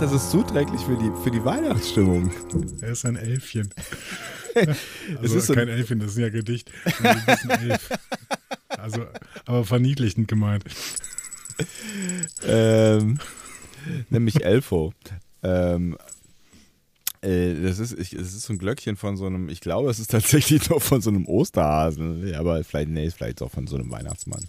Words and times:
Gedacht, 0.00 0.14
das 0.14 0.22
ist 0.24 0.30
zuträglich 0.30 0.80
für 0.82 0.96
die, 0.96 1.10
für 1.22 1.30
die 1.30 1.44
Weihnachtsstimmung. 1.44 2.30
Er 2.80 2.90
ist 2.92 3.04
ein 3.04 3.16
Elfchen. 3.16 3.68
Es 4.52 4.66
Also 5.22 5.38
ist 5.38 5.46
so- 5.46 5.54
kein 5.54 5.68
Elfchen, 5.68 6.00
das 6.00 6.10
ist 6.10 6.18
ja 6.18 6.28
Gedicht. 6.28 6.72
Ein 7.04 7.24
bisschen 7.24 7.50
Elf. 7.50 7.88
Also, 8.68 9.06
aber 9.46 9.64
verniedlichend 9.64 10.26
gemeint. 10.26 10.64
ähm, 12.42 13.20
nämlich 14.08 14.44
Elfo. 14.44 14.92
Ähm, 15.44 15.96
äh, 17.22 17.54
das 17.62 17.78
ist, 17.78 17.96
ich, 17.96 18.12
es 18.12 18.34
ist 18.34 18.42
so 18.42 18.52
ein 18.54 18.58
Glöckchen 18.58 18.96
von 18.96 19.16
so 19.16 19.26
einem, 19.26 19.48
ich 19.50 19.60
glaube, 19.60 19.88
es 19.88 20.00
ist 20.00 20.10
tatsächlich 20.10 20.68
noch 20.68 20.82
von 20.82 21.00
so 21.00 21.10
einem 21.10 21.26
Osterhasen. 21.26 22.34
Aber 22.34 22.64
vielleicht, 22.64 22.88
nee, 22.90 23.08
vielleicht 23.10 23.42
auch 23.42 23.52
von 23.52 23.68
so 23.68 23.76
einem 23.76 23.90
Weihnachtsmann. 23.92 24.44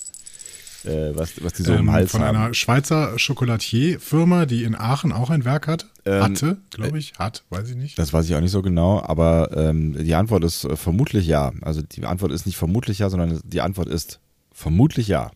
Äh, 0.85 1.15
was, 1.15 1.43
was 1.43 1.53
die 1.53 1.63
so 1.63 1.73
im 1.73 1.81
Ähm, 1.81 1.91
Hals 1.91 2.11
von 2.11 2.21
haben. 2.21 2.35
einer 2.35 2.53
Schweizer 2.53 3.15
Chocolatier-Firma, 3.17 4.45
die 4.45 4.63
in 4.63 4.75
Aachen 4.75 5.11
auch 5.11 5.29
ein 5.29 5.45
Werk 5.45 5.67
hat. 5.67 5.87
Ähm, 6.05 6.23
Hatte, 6.23 6.57
glaube 6.71 6.97
ich. 6.97 7.13
Hat, 7.19 7.43
weiß 7.49 7.69
ich 7.69 7.75
nicht. 7.75 7.99
Das 7.99 8.13
weiß 8.13 8.27
ich 8.27 8.35
auch 8.35 8.41
nicht 8.41 8.51
so 8.51 8.61
genau, 8.61 9.01
aber 9.01 9.55
ähm, 9.55 9.95
die 10.03 10.15
Antwort 10.15 10.43
ist 10.43 10.65
äh, 10.65 10.75
vermutlich 10.75 11.27
ja. 11.27 11.51
Also 11.61 11.81
die 11.81 12.05
Antwort 12.05 12.31
ist 12.31 12.45
nicht 12.45 12.57
vermutlich 12.57 12.99
ja, 12.99 13.09
sondern 13.09 13.39
die 13.43 13.61
Antwort 13.61 13.87
ist 13.87 14.19
vermutlich 14.51 15.07
ja. 15.07 15.31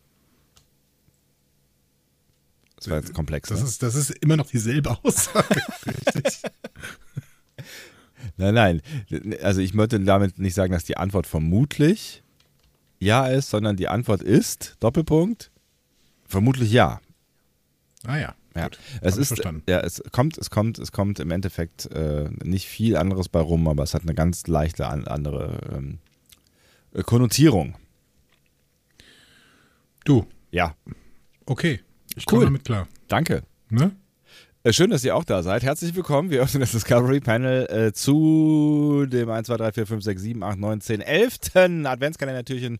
Das 2.77 2.89
war 2.89 2.97
jetzt 2.97 3.13
komplex. 3.13 3.49
Das 3.49 3.61
ne? 3.61 3.67
ist, 3.67 3.83
das 3.83 3.95
ist 3.95 4.11
immer 4.11 4.37
noch 4.37 4.47
dieselbe 4.47 4.97
Aussage. 5.03 5.61
Richtig. 5.85 6.41
Nein, 8.37 8.53
nein. 8.53 8.81
Also 9.41 9.61
ich 9.61 9.73
möchte 9.73 9.99
damit 9.99 10.39
nicht 10.39 10.55
sagen, 10.55 10.73
dass 10.73 10.83
die 10.83 10.97
Antwort 10.97 11.25
vermutlich 11.25 12.23
ja 12.99 13.27
ist, 13.27 13.49
sondern 13.49 13.75
die 13.75 13.87
Antwort 13.87 14.21
ist, 14.21 14.75
Doppelpunkt, 14.79 15.51
vermutlich 16.25 16.71
ja. 16.71 16.99
Ah 18.05 18.17
ja. 18.17 18.35
Ja, 18.55 18.69
Gut. 18.69 18.79
es 19.01 19.17
ist, 19.17 19.41
ja, 19.67 19.81
es 19.81 20.01
kommt, 20.13 20.37
es 20.37 20.49
kommt, 20.49 20.79
es 20.79 20.93
kommt 20.93 21.19
im 21.19 21.29
Endeffekt 21.31 21.87
äh, 21.91 22.29
nicht 22.41 22.67
viel 22.67 22.95
anderes 22.95 23.27
bei 23.27 23.41
rum, 23.41 23.67
aber 23.67 23.83
es 23.83 23.93
hat 23.93 24.03
eine 24.03 24.13
ganz 24.13 24.47
leichte 24.47 24.87
an, 24.87 25.07
andere 25.09 25.59
ähm, 25.75 25.99
äh, 26.93 27.03
Konnotierung. 27.03 27.75
Du, 30.05 30.25
Ja, 30.51 30.75
okay. 31.45 31.81
Ich 32.15 32.23
Cool. 32.27 32.35
komme 32.39 32.45
damit 32.45 32.63
klar. 32.63 32.87
danke. 33.09 33.43
Ne? 33.69 33.91
Äh, 34.65 34.73
Schön, 34.73 34.89
dass 34.89 35.03
ihr 35.05 35.15
auch 35.15 35.23
da 35.23 35.43
seid. 35.43 35.61
Herzlich 35.61 35.93
willkommen. 35.95 36.31
Wir 36.31 36.41
öffnen 36.41 36.61
das 36.61 36.71
Discovery 36.71 37.19
Panel 37.19 37.67
äh, 37.69 37.93
zu 37.93 39.05
dem 39.07 39.29
1, 39.29 39.45
2, 39.45 39.57
3, 39.57 39.71
4, 39.73 39.85
5, 39.85 40.03
6, 40.03 40.21
7, 40.23 40.43
8, 40.43 40.57
9, 40.57 40.81
10, 40.81 41.01
11. 41.01 41.37
Adventskalender-Türchen 41.85 42.79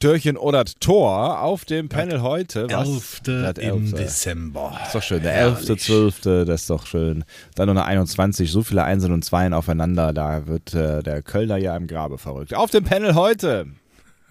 Türchen 0.00 0.36
oder 0.36 0.64
Tor 0.64 1.40
auf 1.40 1.64
dem 1.66 1.88
Panel 1.88 2.20
heute. 2.22 2.66
Was? 2.70 3.20
Das 3.22 3.58
im 3.58 3.82
Elfte. 3.82 3.96
Dezember. 3.96 4.76
Ist 4.86 4.94
doch 4.96 5.02
schön. 5.04 5.22
Der 5.22 5.34
11., 5.36 5.76
12., 5.78 6.20
das 6.22 6.62
ist 6.62 6.70
doch 6.70 6.84
schön. 6.86 7.22
Dann 7.54 7.66
noch 7.66 7.74
eine 7.74 7.84
21, 7.84 8.50
so 8.50 8.62
viele 8.64 8.82
Einsen 8.82 9.12
und 9.12 9.24
Zweien 9.24 9.52
aufeinander. 9.52 10.12
Da 10.12 10.48
wird 10.48 10.74
äh, 10.74 11.04
der 11.04 11.22
Kölner 11.22 11.58
ja 11.58 11.76
im 11.76 11.86
Grabe 11.86 12.18
verrückt. 12.18 12.54
Auf 12.54 12.70
dem 12.72 12.82
Panel 12.82 13.14
heute. 13.14 13.66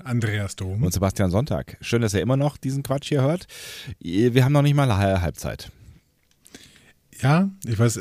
Andreas 0.03 0.57
Dom. 0.57 0.83
Und 0.83 0.91
Sebastian 0.91 1.31
Sonntag. 1.31 1.77
Schön, 1.79 2.01
dass 2.01 2.13
ihr 2.13 2.21
immer 2.21 2.35
noch 2.35 2.57
diesen 2.57 2.83
Quatsch 2.83 3.07
hier 3.09 3.21
hört. 3.21 3.45
Wir 3.99 4.43
haben 4.43 4.53
noch 4.53 4.63
nicht 4.63 4.73
mal 4.75 4.91
Halb- 4.97 5.21
Halbzeit. 5.21 5.69
Ja, 7.21 7.49
ich 7.65 7.77
weiß. 7.77 7.99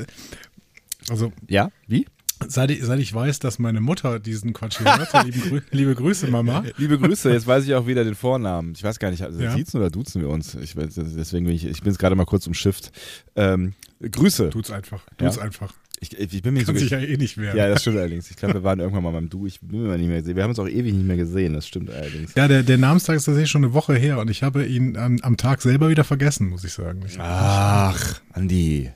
Also, 1.10 1.32
Ja? 1.48 1.70
Wie? 1.86 2.06
seit 2.46 2.70
ich, 2.70 2.84
seit 2.84 3.00
ich 3.00 3.12
weiß, 3.12 3.40
dass 3.40 3.58
meine 3.58 3.80
Mutter 3.80 4.20
diesen 4.20 4.52
Quatsch 4.52 4.78
hier 4.78 4.96
hört, 4.96 5.24
liebe, 5.26 5.62
liebe 5.72 5.94
Grüße, 5.96 6.28
Mama. 6.28 6.62
Liebe 6.76 6.96
Grüße, 6.98 7.32
jetzt 7.32 7.46
weiß 7.48 7.64
ich 7.64 7.74
auch 7.74 7.86
wieder 7.88 8.04
den 8.04 8.14
Vornamen. 8.14 8.74
Ich 8.76 8.84
weiß 8.84 8.98
gar 9.00 9.10
nicht, 9.10 9.22
also 9.22 9.40
Ja. 9.40 9.52
siezen 9.56 9.80
oder 9.80 9.90
duzen 9.90 10.22
wir 10.22 10.28
uns? 10.28 10.54
Ich, 10.54 10.74
deswegen 10.74 11.46
bin 11.46 11.54
ich, 11.56 11.64
ich 11.66 11.80
bin 11.82 11.90
jetzt 11.92 11.98
gerade 11.98 12.14
mal 12.14 12.26
kurz 12.26 12.46
um 12.46 12.54
Shift. 12.54 12.92
Ähm, 13.34 13.74
Grüße. 14.00 14.50
Tut's 14.50 14.70
einfach. 14.70 15.04
Tut's 15.16 15.36
Ja. 15.36 15.42
einfach. 15.42 15.74
Ich, 16.00 16.16
ich 16.16 16.42
bin 16.42 16.54
mir 16.54 16.62
Kann 16.64 16.76
so 16.76 16.80
sich 16.80 16.90
ja 16.90 17.00
eh 17.00 17.16
nicht 17.16 17.38
wehren. 17.38 17.56
Ja, 17.56 17.68
das 17.68 17.80
stimmt 17.80 17.96
allerdings. 17.96 18.30
Ich 18.30 18.36
glaube, 18.36 18.54
wir 18.54 18.62
waren 18.62 18.78
irgendwann 18.78 19.02
mal 19.02 19.10
beim 19.10 19.28
Du. 19.28 19.46
Ich 19.46 19.58
bin 19.60 19.82
mir 19.82 19.98
nicht 19.98 20.06
mehr 20.06 20.20
gesehen. 20.20 20.36
Wir 20.36 20.44
haben 20.44 20.50
uns 20.50 20.60
auch 20.60 20.68
ewig 20.68 20.94
nicht 20.94 21.06
mehr 21.06 21.16
gesehen. 21.16 21.54
Das 21.54 21.66
stimmt 21.66 21.90
allerdings. 21.90 22.34
Ja, 22.36 22.46
der, 22.46 22.62
der 22.62 22.78
Namenstag 22.78 23.16
ist 23.16 23.24
tatsächlich 23.24 23.50
schon 23.50 23.64
eine 23.64 23.74
Woche 23.74 23.96
her 23.96 24.20
und 24.20 24.30
ich 24.30 24.44
habe 24.44 24.64
ihn 24.64 24.96
am, 24.96 25.18
am 25.22 25.36
Tag 25.36 25.60
selber 25.60 25.88
wieder 25.88 26.04
vergessen, 26.04 26.48
muss 26.50 26.62
ich 26.62 26.72
sagen. 26.72 27.02
Ich, 27.04 27.18
Ach, 27.18 28.20
Andi. 28.32 28.92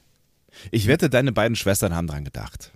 Ich 0.71 0.87
wette, 0.87 1.11
deine 1.11 1.33
beiden 1.33 1.56
Schwestern 1.56 1.95
haben 1.95 2.06
dran 2.06 2.25
gedacht. 2.25 2.73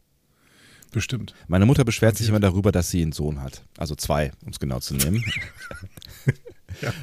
Bestimmt. 0.93 1.35
Meine 1.49 1.67
Mutter 1.67 1.85
beschwert 1.85 2.17
sich 2.17 2.29
immer 2.29 2.41
darüber, 2.41 2.73
dass 2.73 2.91
sie 2.91 3.03
einen 3.03 3.13
Sohn 3.13 3.43
hat. 3.43 3.63
Also 3.77 3.95
zwei, 3.97 4.33
um 4.45 4.51
es 4.53 4.59
genau 4.59 4.81
zu 4.81 4.95
nehmen. 4.95 5.23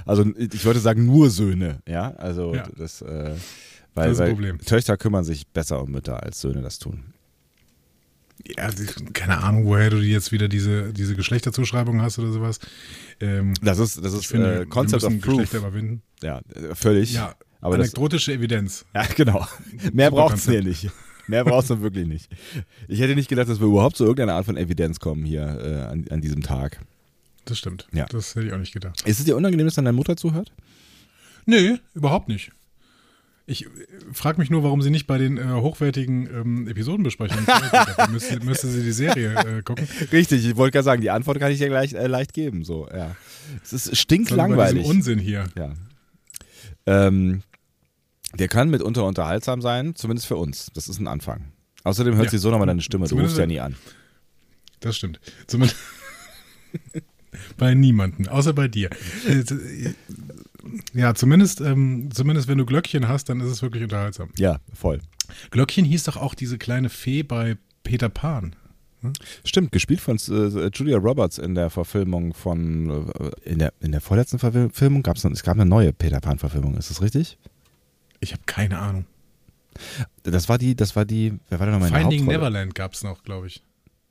Also 0.06 0.24
ich 0.38 0.66
wollte 0.66 0.80
sagen 0.80 1.08
nur 1.08 1.32
Söhne, 1.32 1.80
ja. 1.88 2.12
Also 2.18 2.54
Ja. 2.54 2.68
das, 2.78 3.02
äh, 3.02 3.34
weil, 3.96 4.10
Das 4.10 4.18
ist 4.18 4.20
ein 4.22 4.26
weil 4.28 4.30
Problem. 4.34 4.60
Töchter 4.60 4.98
kümmern 4.98 5.24
sich 5.24 5.48
besser 5.48 5.82
um 5.82 5.90
Mütter, 5.92 6.22
als 6.22 6.42
Söhne 6.42 6.62
das 6.62 6.78
tun. 6.78 7.06
Ja, 8.46 8.70
keine 9.14 9.40
Ahnung, 9.40 9.66
woher 9.66 9.90
du 9.90 9.98
jetzt 9.98 10.32
wieder 10.32 10.48
diese, 10.48 10.94
diese 10.94 11.16
Geschlechterzuschreibung 11.16 12.04
hast 12.04 12.20
oder 12.20 12.32
sowas. 12.32 12.60
Ähm, 13.20 13.56
Das 13.64 13.80
ist, 13.80 14.04
das 14.06 14.14
ist 14.14 14.28
finde, 14.28 14.62
äh, 14.62 14.66
Concept 14.68 15.04
of 15.06 15.14
Proof. 15.22 15.38
Geschlechter 15.38 15.58
überwinden. 15.60 16.04
Ja, 16.22 16.42
äh, 16.54 16.76
völlig. 16.76 17.14
Ja, 17.14 17.34
aber 17.63 17.78
das, 17.78 17.88
anekdotische 17.88 18.34
Evidenz. 18.34 18.85
ja, 18.94 19.03
genau. 19.16 19.47
Mehr 19.91 20.12
braucht 20.12 20.35
es 20.35 20.47
nicht. 20.47 20.90
Mehr 21.28 21.46
brauchst 21.46 21.69
du 21.69 21.81
wirklich 21.81 22.07
nicht. 22.07 22.29
Ich 22.88 23.00
hätte 23.00 23.16
nicht 23.16 23.29
gedacht, 23.29 23.47
dass 23.47 23.59
wir 23.59 23.68
überhaupt 23.68 23.96
zu 23.96 24.03
irgendeiner 24.03 24.34
Art 24.34 24.46
von 24.46 24.57
Evidenz 24.57 25.00
kommen 25.00 25.24
hier 25.24 25.41
äh, 25.41 25.91
an, 25.91 26.06
an 26.09 26.22
diesem 26.22 26.41
Tag. 26.41 26.79
Das 27.46 27.57
stimmt. 27.57 27.88
Ja. 27.94 28.06
Das 28.06 28.35
hätte 28.35 28.47
ich 28.47 28.53
auch 28.53 28.57
nicht 28.57 28.73
gedacht. 28.73 29.02
Ist 29.06 29.19
es 29.19 29.25
dir 29.25 29.35
unangenehm, 29.35 29.66
dass 29.66 29.75
deine 29.75 29.94
Mutter 29.94 30.16
zuhört? 30.18 30.52
Nö, 31.46 31.78
überhaupt 31.94 32.28
nicht. 32.28 32.52
Ich 33.46 33.68
frage 34.13 34.40
mich 34.40 34.50
nur, 34.50 34.63
warum 34.63 34.81
sie 34.81 34.90
nicht 34.90 35.06
bei 35.06 35.18
den 35.18 35.38
äh, 35.38 35.44
hochwertigen 35.44 36.28
ähm, 36.34 36.68
Episodenbesprechungen 36.69 37.46
müsste, 38.09 38.40
müsste 38.40 38.68
sie 38.69 38.84
die 38.84 38.94
Serie 38.94 39.34
äh, 39.34 39.62
gucken. 39.62 39.85
Richtig, 40.13 40.46
ich 40.46 40.56
wollte 40.56 40.72
gerade 40.72 40.85
sagen, 40.85 41.02
die 41.02 41.09
Antwort 41.09 41.40
kann 41.40 41.52
ich 41.52 41.57
dir 41.57 41.68
gleich 41.68 41.94
äh, 41.94 42.07
leicht 42.07 42.34
geben. 42.34 42.63
So, 42.63 42.88
ja. 42.90 43.18
Es 43.62 43.73
ist 43.73 43.97
stinklangweilig. 43.97 44.84
diesem 44.84 44.97
Unsinn 44.97 45.19
hier. 45.19 45.50
Ja. 45.57 45.73
Ähm, 46.85 47.44
der 48.38 48.48
kann 48.48 48.70
mitunter 48.70 49.06
unterhaltsam 49.06 49.62
sein, 49.62 49.96
zumindest 49.96 50.28
für 50.28 50.38
uns. 50.38 50.68
Das 50.74 50.88
ist 50.88 51.00
ein 51.00 51.08
Anfang. 51.08 51.52
Außerdem 51.84 52.16
hört 52.16 52.26
Ja. 52.26 52.32
sie 52.32 52.38
so 52.38 52.50
nochmal 52.52 52.68
deine 52.68 52.82
Stimme. 52.82 53.06
Du 53.06 53.10
Zumindest- 53.10 53.34
rufst 53.34 53.40
ja 53.40 53.46
nie 53.48 53.60
an. 53.60 53.76
Das 54.80 54.98
stimmt. 54.98 55.20
Zumindest 55.48 55.78
bei 57.58 57.74
niemanden, 57.74 58.28
außer 58.28 58.54
bei 58.54 58.68
dir. 58.68 58.90
Ja, 60.94 61.14
zumindest, 61.14 61.62
ähm, 61.62 62.10
zumindest 62.14 62.48
wenn 62.48 62.58
du 62.58 62.66
Glöckchen 62.66 63.08
hast, 63.08 63.30
dann 63.30 63.42
ist 63.42 63.50
es 63.50 63.62
wirklich 63.62 63.84
unterhaltsam. 63.84 64.30
Ja, 64.38 64.58
voll. 64.74 65.00
Glöckchen 65.52 65.86
hieß 65.86 66.04
doch 66.06 66.18
auch 66.18 66.36
diese 66.36 66.58
kleine 66.58 66.90
Fee 66.90 67.24
bei 67.24 67.58
Peter 67.84 68.10
Pan. 68.10 68.56
Stimmt, 69.44 69.74
gespielt 69.74 70.00
von 70.00 70.16
äh, 70.16 70.70
Julia 70.74 70.98
Roberts 70.98 71.38
in 71.38 71.56
der 71.56 71.70
Verfilmung 71.70 72.34
von, 72.34 73.10
äh, 73.20 73.50
in 73.50 73.60
der, 73.60 73.74
in 73.82 73.92
der 73.92 74.00
vorletzten 74.00 74.40
Verfilmung 74.40 75.04
gab 75.04 75.18
es 75.18 75.26
es 75.26 75.44
gab 75.44 75.56
eine 75.56 75.66
neue 75.66 75.92
Peter 75.92 76.22
Pan-Verfilmung, 76.22 76.78
ist 76.78 76.90
das 76.90 77.02
richtig? 77.02 77.38
Ich 78.23 78.34
habe 78.34 78.44
keine 78.45 78.79
Ahnung. 78.79 79.05
Das 80.23 80.49
war 80.49 80.58
die, 80.58 80.75
das 80.75 80.96
war 80.96 81.05
die, 81.05 81.34
wer 81.49 81.59
war 81.59 81.67
denn 81.67 81.73
noch 81.73 81.81
meine 81.81 81.96
Finding 81.96 82.22
Hauptrolle? 82.22 82.37
Neverland 82.37 82.75
gab 82.75 82.93
es 82.93 83.03
noch, 83.03 83.23
glaube 83.23 83.47
ich. 83.47 83.61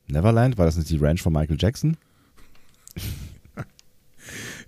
Neverland, 0.08 0.58
war 0.58 0.66
das 0.66 0.76
nicht 0.76 0.90
die 0.90 0.98
Ranch 0.98 1.22
von 1.22 1.32
Michael 1.32 1.56
Jackson? 1.58 1.96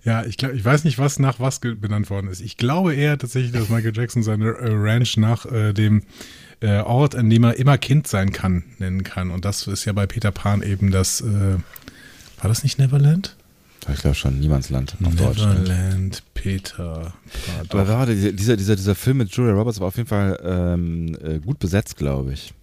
Ja, 0.03 0.23
ich, 0.23 0.37
glaub, 0.37 0.53
ich 0.53 0.63
weiß 0.63 0.83
nicht, 0.83 0.99
was 0.99 1.17
nach 1.17 1.39
was 1.39 1.59
benannt 1.59 2.11
worden 2.11 2.27
ist. 2.27 2.39
Ich 2.39 2.57
glaube 2.57 2.93
eher 2.93 3.17
tatsächlich, 3.17 3.51
dass 3.51 3.69
Michael 3.69 3.93
Jackson 3.95 4.21
seine 4.21 4.49
äh, 4.49 4.69
Ranch 4.69 5.17
nach 5.17 5.47
äh, 5.47 5.73
dem 5.73 6.03
äh, 6.59 6.81
Ort, 6.81 7.15
an 7.15 7.29
dem 7.29 7.43
er 7.43 7.57
immer 7.57 7.79
Kind 7.79 8.07
sein 8.07 8.31
kann, 8.31 8.63
nennen 8.77 9.03
kann. 9.03 9.31
Und 9.31 9.45
das 9.45 9.65
ist 9.65 9.85
ja 9.85 9.93
bei 9.93 10.05
Peter 10.05 10.31
Pan 10.31 10.61
eben 10.61 10.91
das, 10.91 11.21
äh, 11.21 11.25
war 12.37 12.47
das 12.47 12.61
nicht 12.61 12.77
Neverland? 12.77 13.35
Ich 13.93 14.01
glaube 14.01 14.15
schon, 14.15 14.39
Niemandsland 14.39 14.95
auf 15.03 15.15
Deutsch. 15.15 15.39
ne? 15.39 15.53
Neverland, 15.59 16.23
Peter 16.33 17.13
Pan. 17.45 17.67
Aber 17.69 17.87
war 17.87 18.05
der, 18.07 18.15
dieser, 18.31 18.57
dieser, 18.57 18.75
dieser 18.75 18.95
Film 18.95 19.17
mit 19.17 19.31
Julia 19.31 19.53
Roberts 19.53 19.79
war 19.79 19.87
auf 19.87 19.97
jeden 19.97 20.09
Fall 20.09 20.39
ähm, 20.43 21.15
äh, 21.21 21.39
gut 21.39 21.59
besetzt, 21.59 21.95
glaube 21.97 22.33
ich. 22.33 22.53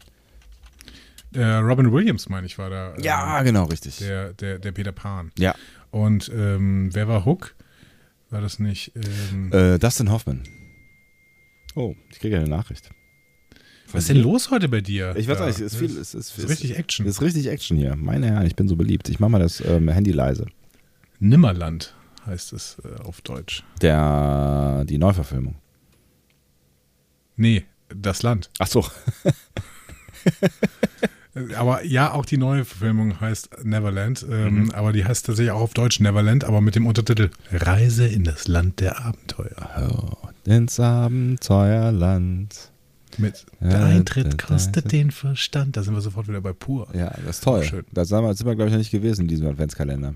Äh, 1.35 1.45
Robin 1.45 1.93
Williams, 1.93 2.29
meine 2.29 2.47
ich, 2.47 2.59
war 2.59 2.71
da. 2.71 2.95
ähm, 2.95 3.03
Ja, 3.03 3.43
genau, 3.43 3.65
richtig. 3.67 3.99
Der, 3.99 4.33
der, 4.35 4.59
der 4.59 4.73
Peter 4.73 4.93
Pan. 4.93 5.31
Ja. 5.39 5.55
Und 5.91 6.31
ähm, 6.35 6.91
wer 6.93 7.07
war 7.09 7.25
Hook? 7.25 7.55
War 8.31 8.41
das 8.41 8.59
nicht? 8.59 8.93
Ähm, 8.97 9.53
Äh, 9.53 9.79
Dustin 9.79 10.11
Hoffman. 10.11 10.43
Oh, 11.75 11.95
ich 12.11 12.19
kriege 12.19 12.37
eine 12.37 12.49
Nachricht. 12.49 12.91
Was 13.93 14.05
ist 14.05 14.09
denn 14.11 14.23
los 14.23 14.51
heute 14.51 14.69
bei 14.69 14.81
dir? 14.81 15.15
Ich 15.17 15.29
weiß 15.29 15.39
Ja, 15.39 15.47
nicht, 15.47 15.57
es 15.61 15.73
ist 15.73 15.77
viel. 15.77 15.91
Es 15.99 16.15
ist, 16.15 16.37
ist 16.39 16.49
richtig 16.49 16.77
Action. 16.79 17.07
Es 17.07 17.17
ist 17.17 17.23
richtig 17.23 17.47
Action 17.49 17.77
hier. 17.77 17.95
Meine 17.95 18.27
Herren, 18.27 18.47
ich 18.47 18.57
bin 18.57 18.67
so 18.69 18.75
beliebt. 18.77 19.09
Ich 19.11 19.21
mache 19.21 19.31
mal 19.31 19.39
das 19.39 19.63
ähm, 19.65 19.89
Handy 19.89 20.13
leise. 20.13 20.47
Nimmerland 21.23 21.95
heißt 22.27 22.53
es 22.53 22.77
äh, 22.85 23.01
auf 23.03 23.21
Deutsch. 23.21 23.63
Der, 23.81 24.85
die 24.87 24.99
Neuverfilmung. 24.99 25.55
Nee, 27.37 27.65
das 27.95 28.23
Land. 28.23 28.51
Ach 28.59 28.67
so. 28.67 28.85
Aber 31.57 31.83
ja, 31.85 32.13
auch 32.13 32.27
die 32.27 32.37
neue 32.37 32.65
Verfilmung 32.67 33.19
heißt 33.21 33.65
Neverland. 33.65 34.27
Ähm, 34.31 34.65
Mhm. 34.65 34.71
Aber 34.73 34.93
die 34.93 35.05
heißt 35.05 35.25
tatsächlich 35.27 35.53
auch 35.53 35.61
auf 35.63 35.73
Deutsch 35.75 35.99
Neverland, 36.01 36.45
aber 36.45 36.61
mit 36.61 36.75
dem 36.75 36.87
Untertitel 36.87 37.31
Reise 37.51 38.07
in 38.07 38.25
das 38.25 38.49
Land 38.49 38.81
der 38.81 39.01
Abenteuer. 39.03 39.91
Oh, 39.91 40.29
ins 40.45 40.79
Abenteuerland. 40.79 42.71
Mit 43.17 43.47
Ja, 43.61 43.69
der 43.69 43.85
Eintritt 43.85 44.37
kostet 44.43 44.93
den 44.93 45.11
Verstand. 45.11 45.77
Da 45.77 45.83
sind 45.83 45.95
wir 45.95 46.01
sofort 46.03 46.29
wieder 46.29 46.41
bei 46.43 46.53
pur. 46.53 46.89
Ja, 46.95 47.11
das 47.25 47.37
ist 47.37 47.45
toll. 47.45 47.63
Schön. 47.65 47.85
Da 47.93 48.05
sind 48.05 48.23
wir, 48.23 48.35
sind 48.35 48.47
wir 48.47 48.55
glaube 48.55 48.69
ich, 48.69 48.73
noch 48.73 48.79
nicht 48.79 48.91
gewesen 48.91 49.23
in 49.23 49.29
diesem 49.29 49.47
Adventskalender. 49.49 50.15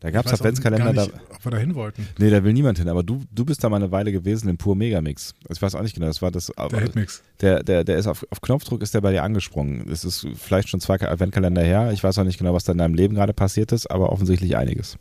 Da 0.00 0.10
gab 0.10 0.24
es 0.24 0.32
Adventskalender, 0.32 0.84
gar 0.86 0.94
da, 0.94 1.02
nicht, 1.04 1.14
ob 1.30 1.44
wir 1.44 1.50
da 1.52 1.58
hin 1.58 1.74
wollten. 1.74 2.08
nee, 2.18 2.30
da 2.30 2.42
will 2.42 2.54
niemand 2.54 2.78
hin, 2.78 2.88
aber 2.88 3.02
du, 3.02 3.22
du 3.30 3.44
bist 3.44 3.62
da 3.62 3.68
mal 3.68 3.76
eine 3.76 3.92
Weile 3.92 4.12
gewesen 4.12 4.48
im 4.48 4.56
Pur 4.56 4.74
Megamix. 4.74 5.34
Ich 5.50 5.60
weiß 5.60 5.74
auch 5.74 5.82
nicht 5.82 5.94
genau, 5.94 6.06
das 6.06 6.22
war 6.22 6.30
das. 6.30 6.50
Der 6.70 6.80
Hitmix. 6.80 7.22
Der, 7.42 7.62
der, 7.62 7.84
der 7.84 7.98
ist 7.98 8.06
auf, 8.06 8.26
auf 8.30 8.40
Knopfdruck 8.40 8.82
ist 8.82 8.94
der 8.94 9.02
bei 9.02 9.12
dir 9.12 9.22
angesprungen. 9.22 9.86
Es 9.90 10.04
ist 10.04 10.26
vielleicht 10.36 10.70
schon 10.70 10.80
zwei 10.80 10.98
Adventkalender 11.00 11.62
her. 11.62 11.92
Ich 11.92 12.02
weiß 12.02 12.18
auch 12.18 12.24
nicht 12.24 12.38
genau, 12.38 12.54
was 12.54 12.64
da 12.64 12.72
in 12.72 12.78
deinem 12.78 12.94
Leben 12.94 13.14
gerade 13.14 13.34
passiert 13.34 13.72
ist, 13.72 13.90
aber 13.90 14.10
offensichtlich 14.10 14.56
einiges. 14.56 14.96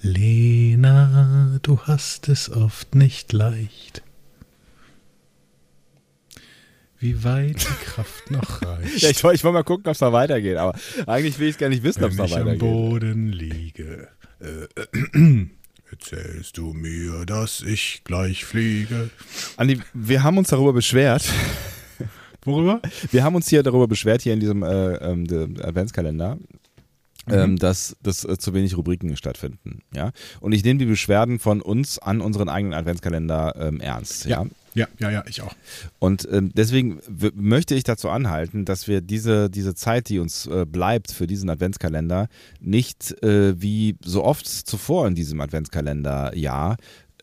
Lena, 0.00 1.58
du 1.62 1.78
hast 1.80 2.28
es 2.28 2.50
oft 2.50 2.94
nicht 2.94 3.32
leicht. 3.32 4.02
Wie 7.02 7.24
weit 7.24 7.60
die 7.60 7.84
Kraft 7.84 8.30
noch 8.30 8.62
reicht. 8.62 8.98
Ja, 9.02 9.10
ich, 9.10 9.24
wollte- 9.24 9.44
mal 9.50 9.64
gucken, 9.64 9.86
ob 9.86 9.92
es 9.92 9.98
da 9.98 10.12
weitergeht, 10.12 10.56
aber 10.56 10.78
eigentlich 11.06 11.36
will 11.40 11.48
ich 11.48 11.56
es 11.56 11.58
gar 11.58 11.68
nicht 11.68 11.82
wissen, 11.82 12.04
ob 12.04 12.12
es 12.12 12.16
Wenn 12.16 12.26
da 12.28 12.30
ich 12.30 12.36
am 12.36 12.46
weitergeht. 12.46 12.60
Boden 12.60 13.28
liege, 13.32 14.08
äh, 14.38 14.68
erzählst 15.90 16.56
du 16.58 16.72
mir, 16.72 17.26
dass 17.26 17.60
ich 17.60 18.02
gleich 18.04 18.44
fliege. 18.44 19.10
Andi, 19.56 19.80
wir 19.92 20.22
haben 20.22 20.38
uns 20.38 20.48
darüber 20.50 20.72
beschwert. 20.72 21.28
Worüber? 22.44 22.80
Wir 23.10 23.24
haben 23.24 23.34
uns 23.34 23.48
hier 23.48 23.64
darüber 23.64 23.88
beschwert, 23.88 24.22
hier 24.22 24.32
in 24.34 24.40
diesem 24.40 24.62
äh, 24.62 24.94
ähm, 24.94 25.26
Adventskalender, 25.60 26.38
ähm, 27.28 27.56
dass, 27.58 27.96
dass 28.02 28.24
äh, 28.24 28.38
zu 28.38 28.54
wenig 28.54 28.76
Rubriken 28.76 29.16
stattfinden. 29.16 29.80
Ja? 29.94 30.12
Und 30.40 30.52
ich 30.52 30.62
nehme 30.64 30.78
die 30.78 30.86
Beschwerden 30.86 31.38
von 31.40 31.60
uns 31.60 31.98
an 31.98 32.20
unseren 32.20 32.48
eigenen 32.48 32.74
Adventskalender 32.74 33.54
ähm, 33.58 33.80
ernst. 33.80 34.24
Ja. 34.26 34.42
Ja, 34.42 34.46
ja, 34.74 35.10
ja, 35.10 35.24
ich 35.28 35.42
auch. 35.42 35.54
Und 35.98 36.26
ähm, 36.30 36.50
deswegen 36.54 37.00
möchte 37.34 37.74
ich 37.74 37.84
dazu 37.84 38.08
anhalten, 38.08 38.64
dass 38.64 38.88
wir 38.88 39.00
diese, 39.00 39.50
diese 39.50 39.74
Zeit, 39.74 40.08
die 40.08 40.18
uns 40.18 40.46
äh, 40.46 40.64
bleibt 40.66 41.12
für 41.12 41.26
diesen 41.26 41.50
Adventskalender, 41.50 42.28
nicht 42.60 43.22
äh, 43.22 43.60
wie 43.60 43.96
so 44.04 44.24
oft 44.24 44.46
zuvor 44.46 45.06
in 45.06 45.14
diesem 45.14 45.40
Adventskalender-Jahr 45.40 46.76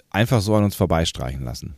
einfach 0.09 0.41
so 0.41 0.55
an 0.55 0.63
uns 0.63 0.75
vorbeistreichen 0.75 1.43
lassen. 1.43 1.75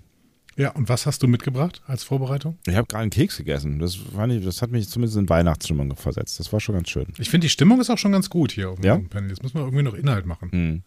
Ja, 0.58 0.72
und 0.72 0.90
was 0.90 1.06
hast 1.06 1.24
du 1.24 1.28
mitgebracht 1.28 1.82
als 1.88 2.04
Vorbereitung? 2.04 2.58
Ich 2.68 2.76
habe 2.76 2.86
gerade 2.86 3.04
einen 3.04 3.10
Keks 3.10 3.38
gegessen. 3.38 3.80
Das, 3.80 3.96
fand 3.96 4.34
ich, 4.34 4.44
das 4.44 4.62
hat 4.62 4.70
mich 4.70 4.90
zumindest 4.90 5.18
in 5.18 5.30
Weihnachtsstimmung 5.30 5.96
versetzt. 5.96 6.40
Das 6.40 6.52
war 6.52 6.60
schon 6.60 6.76
ganz 6.76 6.90
schön. 6.90 7.08
Ich 7.18 7.30
finde, 7.30 7.46
die 7.46 7.50
Stimmung 7.50 7.80
ist 7.80 7.90
auch 7.90 7.98
schon 7.98 8.12
ganz 8.12 8.30
gut 8.30 8.52
hier 8.52 8.70
auf 8.70 8.80
dem 8.80 8.86
Ja? 8.86 8.98
Panel. 8.98 9.30
Jetzt 9.30 9.44
müssen 9.44 9.56
wir 9.56 9.64
irgendwie 9.64 9.84
noch 9.84 9.94
Inhalt 9.94 10.26
machen. 10.26 10.52
Hm. 10.52 10.84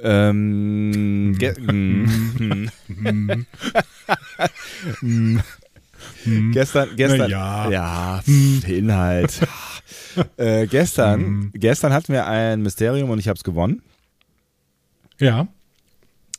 Ähm, 0.00 1.34
ge 1.38 1.54
hm. 1.54 2.70
Hm. 5.00 5.42
gestern, 6.52 6.88
gestern, 6.96 7.30
ja. 7.30 7.70
ja, 7.70 8.22
Inhalt. 8.66 9.40
äh, 10.36 10.66
gestern, 10.66 11.50
gestern 11.54 11.92
hatten 11.92 12.12
wir 12.12 12.26
ein 12.26 12.62
Mysterium 12.62 13.10
und 13.10 13.18
ich 13.18 13.28
habe 13.28 13.36
es 13.36 13.44
gewonnen. 13.44 13.82
Ja, 15.18 15.48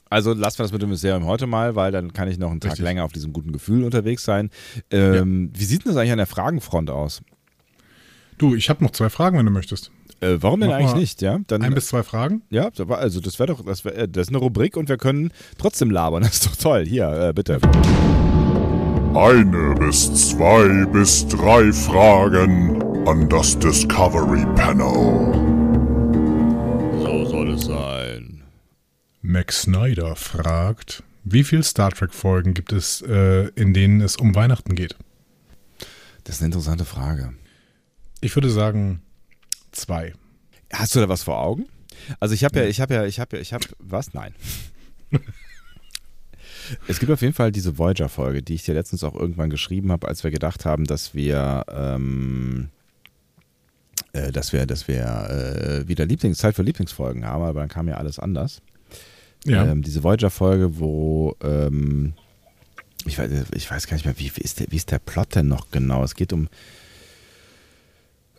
Also 0.10 0.34
lassen 0.34 0.60
wir 0.60 0.64
das 0.64 0.72
mit 0.72 0.82
dem 0.82 0.90
Mysterium 0.90 1.26
heute 1.26 1.48
mal, 1.48 1.76
weil 1.76 1.92
dann 1.92 2.14
kann 2.14 2.30
ich 2.30 2.38
noch 2.38 2.50
einen 2.52 2.62
Tag 2.62 2.72
Richtig. 2.72 2.86
länger 2.86 3.04
auf 3.04 3.12
diesem 3.12 3.34
guten 3.34 3.52
Gefühl 3.52 3.84
unterwegs 3.84 4.24
sein. 4.24 4.50
Ähm, 4.90 5.52
Wie 5.54 5.66
sieht 5.66 5.84
denn 5.84 5.92
das 5.92 5.98
eigentlich 5.98 6.14
an 6.14 6.18
der 6.18 6.28
Fragenfront 6.28 6.90
aus? 6.90 7.22
du, 8.40 8.56
ich 8.56 8.70
habe 8.70 8.84
noch 8.84 8.92
zwei 8.92 9.10
Fragen, 9.10 9.38
wenn 9.38 9.46
du 9.46 9.52
möchtest. 9.52 9.92
Äh, 10.22 10.38
warum 10.42 10.60
denn 10.60 10.70
Mach 10.70 10.78
eigentlich 10.78 10.96
nicht? 10.96 11.22
Ja, 11.22 11.40
dann, 11.48 11.62
Ein 11.62 11.74
bis 11.74 11.88
zwei 11.88 12.04
Fragen. 12.04 12.42
ja, 12.50 12.70
also 12.90 13.22
das 13.22 13.40
wäre 13.40 13.48
doch, 13.48 13.64
das, 13.64 13.86
wär, 13.86 14.08
das 14.08 14.28
ist 14.28 14.30
eine 14.30 14.38
Rubrik 14.40 14.76
und 14.76 14.90
wir 14.90 14.98
können 14.98 15.32
trotzdem 15.58 15.90
labern. 15.92 16.24
Das 16.30 16.34
ist 16.34 16.46
doch 16.46 16.56
toll. 16.56 16.86
Hier, 16.86 17.10
äh, 17.10 17.34
bitte. 17.34 17.60
Eine 19.16 19.76
bis 19.80 20.30
zwei 20.30 20.86
bis 20.92 21.28
drei 21.28 21.72
Fragen 21.72 22.82
an 23.08 23.28
das 23.30 23.58
Discovery 23.58 24.46
Panel. 24.56 25.34
So 27.02 27.26
soll 27.26 27.52
es 27.54 27.66
sein. 27.66 28.44
Max 29.22 29.64
Snyder 29.64 30.16
fragt, 30.16 31.04
wie 31.24 31.44
viele 31.44 31.64
Star 31.64 31.92
Trek-Folgen 31.92 32.54
gibt 32.54 32.74
es, 32.74 33.02
äh, 33.02 33.48
in 33.56 33.74
denen 33.74 34.02
es 34.02 34.16
um 34.18 34.36
Weihnachten 34.36 34.76
geht? 34.76 34.96
Das 36.26 36.36
ist 36.36 36.42
eine 36.42 36.48
interessante 36.48 36.86
Frage. 36.86 37.34
Ich 38.22 38.36
würde 38.36 38.50
sagen 38.50 39.02
zwei. 39.72 40.14
Hast 40.72 40.96
du 40.96 41.00
da 41.00 41.10
was 41.10 41.24
vor 41.24 41.40
Augen? 41.40 41.68
Also 42.20 42.34
ich 42.34 42.44
habe 42.44 42.60
ja, 42.60 42.66
ich 42.66 42.82
habe 42.82 42.94
ja, 42.94 43.06
ich 43.06 43.20
habe 43.20 43.38
ja, 43.38 43.42
ich 43.42 43.54
habe 43.54 43.66
was? 43.80 44.14
Nein. 44.14 44.34
es 46.88 47.00
gibt 47.00 47.12
auf 47.12 47.22
jeden 47.22 47.34
Fall 47.34 47.52
diese 47.52 47.78
Voyager-Folge, 47.78 48.42
die 48.42 48.56
ich 48.56 48.64
dir 48.64 48.74
letztens 48.74 49.04
auch 49.04 49.16
irgendwann 49.16 49.50
geschrieben 49.50 49.92
habe, 49.92 50.08
als 50.08 50.24
wir 50.24 50.32
gedacht 50.32 50.66
haben, 50.66 50.86
dass 50.86 51.14
wir, 51.14 51.66
ähm, 51.72 52.70
äh, 54.14 54.32
dass 54.32 54.54
wir, 54.54 54.66
dass 54.66 54.88
wir 54.88 55.04
äh, 55.04 55.88
wieder 55.88 56.06
Lieblings 56.06 56.38
Zeit 56.38 56.56
für 56.56 56.64
Lieblingsfolgen 56.64 57.26
haben, 57.26 57.44
aber 57.44 57.60
dann 57.62 57.70
kam 57.70 57.88
ja 57.88 57.96
alles 57.96 58.20
anders. 58.20 58.62
Ja. 59.46 59.66
Ähm, 59.66 59.82
diese 59.82 60.04
Voyager-Folge, 60.04 60.80
wo 60.80 61.36
ähm, 61.42 62.14
ich, 63.06 63.18
weiß, 63.18 63.32
ich 63.54 63.72
weiß 63.72 63.88
gar 63.88 63.96
nicht 63.96 64.06
mehr, 64.06 64.20
wie, 64.20 64.32
wie, 64.36 64.42
ist 64.42 64.60
der, 64.60 64.68
wie 64.70 64.76
ist 64.76 64.92
der 64.92 65.00
Plot 65.00 65.36
denn 65.36 65.48
noch 65.48 65.72
genau? 65.72 66.04
Es 66.04 66.16
geht 66.16 66.34
um 66.34 66.50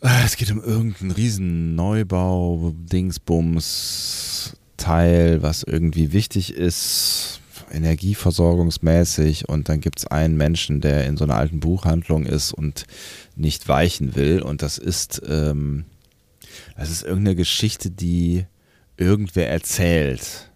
es 0.00 0.36
geht 0.36 0.50
um 0.50 0.62
irgendeinen 0.62 1.10
riesen 1.10 1.74
Neubau, 1.74 2.72
Dingsbums, 2.74 4.56
Teil, 4.76 5.42
was 5.42 5.62
irgendwie 5.62 6.12
wichtig 6.12 6.54
ist, 6.54 7.40
energieversorgungsmäßig. 7.70 9.48
Und 9.48 9.68
dann 9.68 9.80
gibt 9.80 9.98
es 9.98 10.06
einen 10.06 10.36
Menschen, 10.36 10.80
der 10.80 11.06
in 11.06 11.16
so 11.16 11.24
einer 11.24 11.36
alten 11.36 11.60
Buchhandlung 11.60 12.24
ist 12.24 12.52
und 12.52 12.86
nicht 13.36 13.68
weichen 13.68 14.14
will. 14.16 14.40
Und 14.40 14.62
das 14.62 14.78
ist, 14.78 15.22
ähm, 15.28 15.84
das 16.76 16.90
ist 16.90 17.02
irgendeine 17.02 17.36
Geschichte, 17.36 17.90
die 17.90 18.46
irgendwer 18.96 19.50
erzählt. 19.50 20.50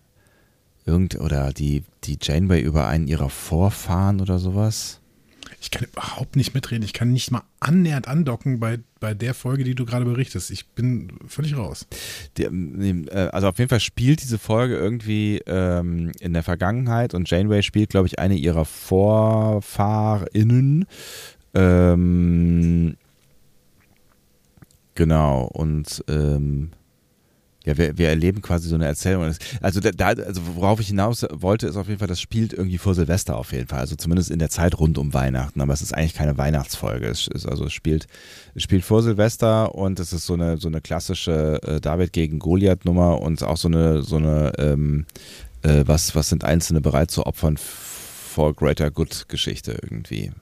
Irgend, 0.86 1.18
oder 1.20 1.52
die, 1.52 1.84
die 2.04 2.18
Janeway 2.20 2.60
über 2.60 2.86
einen 2.86 3.08
ihrer 3.08 3.30
Vorfahren 3.30 4.20
oder 4.20 4.38
sowas. 4.38 5.00
Ich 5.64 5.70
kann 5.70 5.88
überhaupt 5.90 6.36
nicht 6.36 6.54
mitreden. 6.54 6.84
Ich 6.84 6.92
kann 6.92 7.10
nicht 7.10 7.30
mal 7.30 7.40
annähernd 7.58 8.06
andocken 8.06 8.60
bei, 8.60 8.80
bei 9.00 9.14
der 9.14 9.32
Folge, 9.32 9.64
die 9.64 9.74
du 9.74 9.86
gerade 9.86 10.04
berichtest. 10.04 10.50
Ich 10.50 10.68
bin 10.68 11.14
völlig 11.26 11.56
raus. 11.56 11.86
Die, 12.36 12.42
äh, 12.42 13.30
also 13.32 13.48
auf 13.48 13.58
jeden 13.58 13.70
Fall 13.70 13.80
spielt 13.80 14.22
diese 14.22 14.38
Folge 14.38 14.76
irgendwie 14.76 15.38
ähm, 15.46 16.12
in 16.20 16.34
der 16.34 16.42
Vergangenheit 16.42 17.14
und 17.14 17.30
Janeway 17.30 17.62
spielt, 17.62 17.88
glaube 17.88 18.08
ich, 18.08 18.18
eine 18.18 18.34
ihrer 18.34 18.66
VorfahrInnen. 18.66 20.84
Ähm, 21.54 22.98
genau, 24.94 25.44
und 25.44 26.04
ähm, 26.08 26.72
ja, 27.64 27.78
wir, 27.78 27.96
wir 27.96 28.08
erleben 28.08 28.42
quasi 28.42 28.68
so 28.68 28.74
eine 28.74 28.84
Erzählung. 28.84 29.34
Also, 29.60 29.80
da, 29.80 29.90
da, 29.90 30.08
also 30.22 30.42
worauf 30.54 30.80
ich 30.80 30.88
hinaus 30.88 31.24
wollte, 31.30 31.66
ist 31.66 31.76
auf 31.76 31.88
jeden 31.88 31.98
Fall, 31.98 32.08
das 32.08 32.20
spielt 32.20 32.52
irgendwie 32.52 32.78
vor 32.78 32.94
Silvester 32.94 33.36
auf 33.36 33.52
jeden 33.52 33.68
Fall. 33.68 33.80
Also 33.80 33.96
zumindest 33.96 34.30
in 34.30 34.38
der 34.38 34.50
Zeit 34.50 34.78
rund 34.78 34.98
um 34.98 35.14
Weihnachten. 35.14 35.60
Aber 35.60 35.72
es 35.72 35.80
ist 35.80 35.94
eigentlich 35.94 36.14
keine 36.14 36.36
Weihnachtsfolge. 36.36 37.06
Es 37.06 37.26
ist 37.26 37.46
also 37.46 37.64
es 37.64 37.72
spielt, 37.72 38.06
es 38.54 38.62
spielt 38.62 38.84
vor 38.84 39.02
Silvester 39.02 39.74
und 39.74 39.98
es 39.98 40.12
ist 40.12 40.26
so 40.26 40.34
eine 40.34 40.58
so 40.58 40.68
eine 40.68 40.80
klassische 40.80 41.60
äh, 41.62 41.80
David 41.80 42.12
gegen 42.12 42.38
Goliath 42.38 42.84
Nummer 42.84 43.20
und 43.20 43.42
auch 43.42 43.56
so 43.56 43.68
eine 43.68 44.02
so 44.02 44.16
eine 44.16 44.52
ähm, 44.58 45.06
äh, 45.62 45.84
was 45.86 46.14
was 46.14 46.28
sind 46.28 46.44
Einzelne 46.44 46.80
bereit 46.80 47.10
zu 47.10 47.24
opfern 47.24 47.56
for 47.56 48.54
greater 48.54 48.90
good 48.90 49.28
Geschichte 49.28 49.78
irgendwie. 49.80 50.32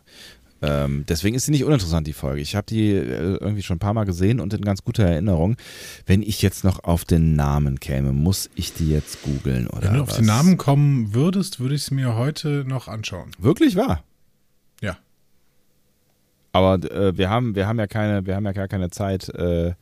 Ähm, 0.63 1.05
deswegen 1.09 1.35
ist 1.35 1.47
sie 1.47 1.51
nicht 1.51 1.65
uninteressant, 1.65 2.07
die 2.07 2.13
Folge. 2.13 2.41
Ich 2.41 2.55
habe 2.55 2.67
die 2.67 2.91
äh, 2.93 3.37
irgendwie 3.41 3.63
schon 3.63 3.77
ein 3.77 3.81
paar 3.81 3.95
Mal 3.95 4.05
gesehen 4.05 4.39
und 4.39 4.55
in 4.55 4.63
ganz 4.63 4.85
guter 4.85 5.05
Erinnerung. 5.05 5.57
Wenn 6.07 6.23
ich 6.23 6.41
jetzt 6.41 6.63
noch 6.63 6.85
auf 6.85 7.05
den 7.05 7.35
Namen 7.35 7.81
käme, 7.81 8.13
muss 8.13 8.49
ich 8.55 8.73
die 8.73 8.89
jetzt 8.91 9.23
googeln 9.23 9.67
oder 9.67 9.89
Wenn 9.89 9.95
du 9.95 10.03
auf 10.03 10.09
was? 10.11 10.17
den 10.17 10.27
Namen 10.27 10.59
kommen 10.59 11.15
würdest, 11.15 11.59
würde 11.59 11.75
ich 11.75 11.83
es 11.83 11.91
mir 11.91 12.15
heute 12.15 12.65
noch 12.67 12.87
anschauen. 12.87 13.33
Wirklich 13.39 13.75
wahr. 13.75 14.05
Ja. 14.81 14.97
Aber 16.53 16.75
äh, 16.91 17.17
wir 17.17 17.29
haben 17.29 17.55
wir 17.57 17.67
haben 17.67 17.79
ja 17.79 17.87
keine 17.87 18.25
wir 18.27 18.37
haben 18.37 18.45
ja 18.45 18.53
gar 18.53 18.69
keine 18.69 18.91
Zeit, 18.91 19.29
äh, 19.31 19.73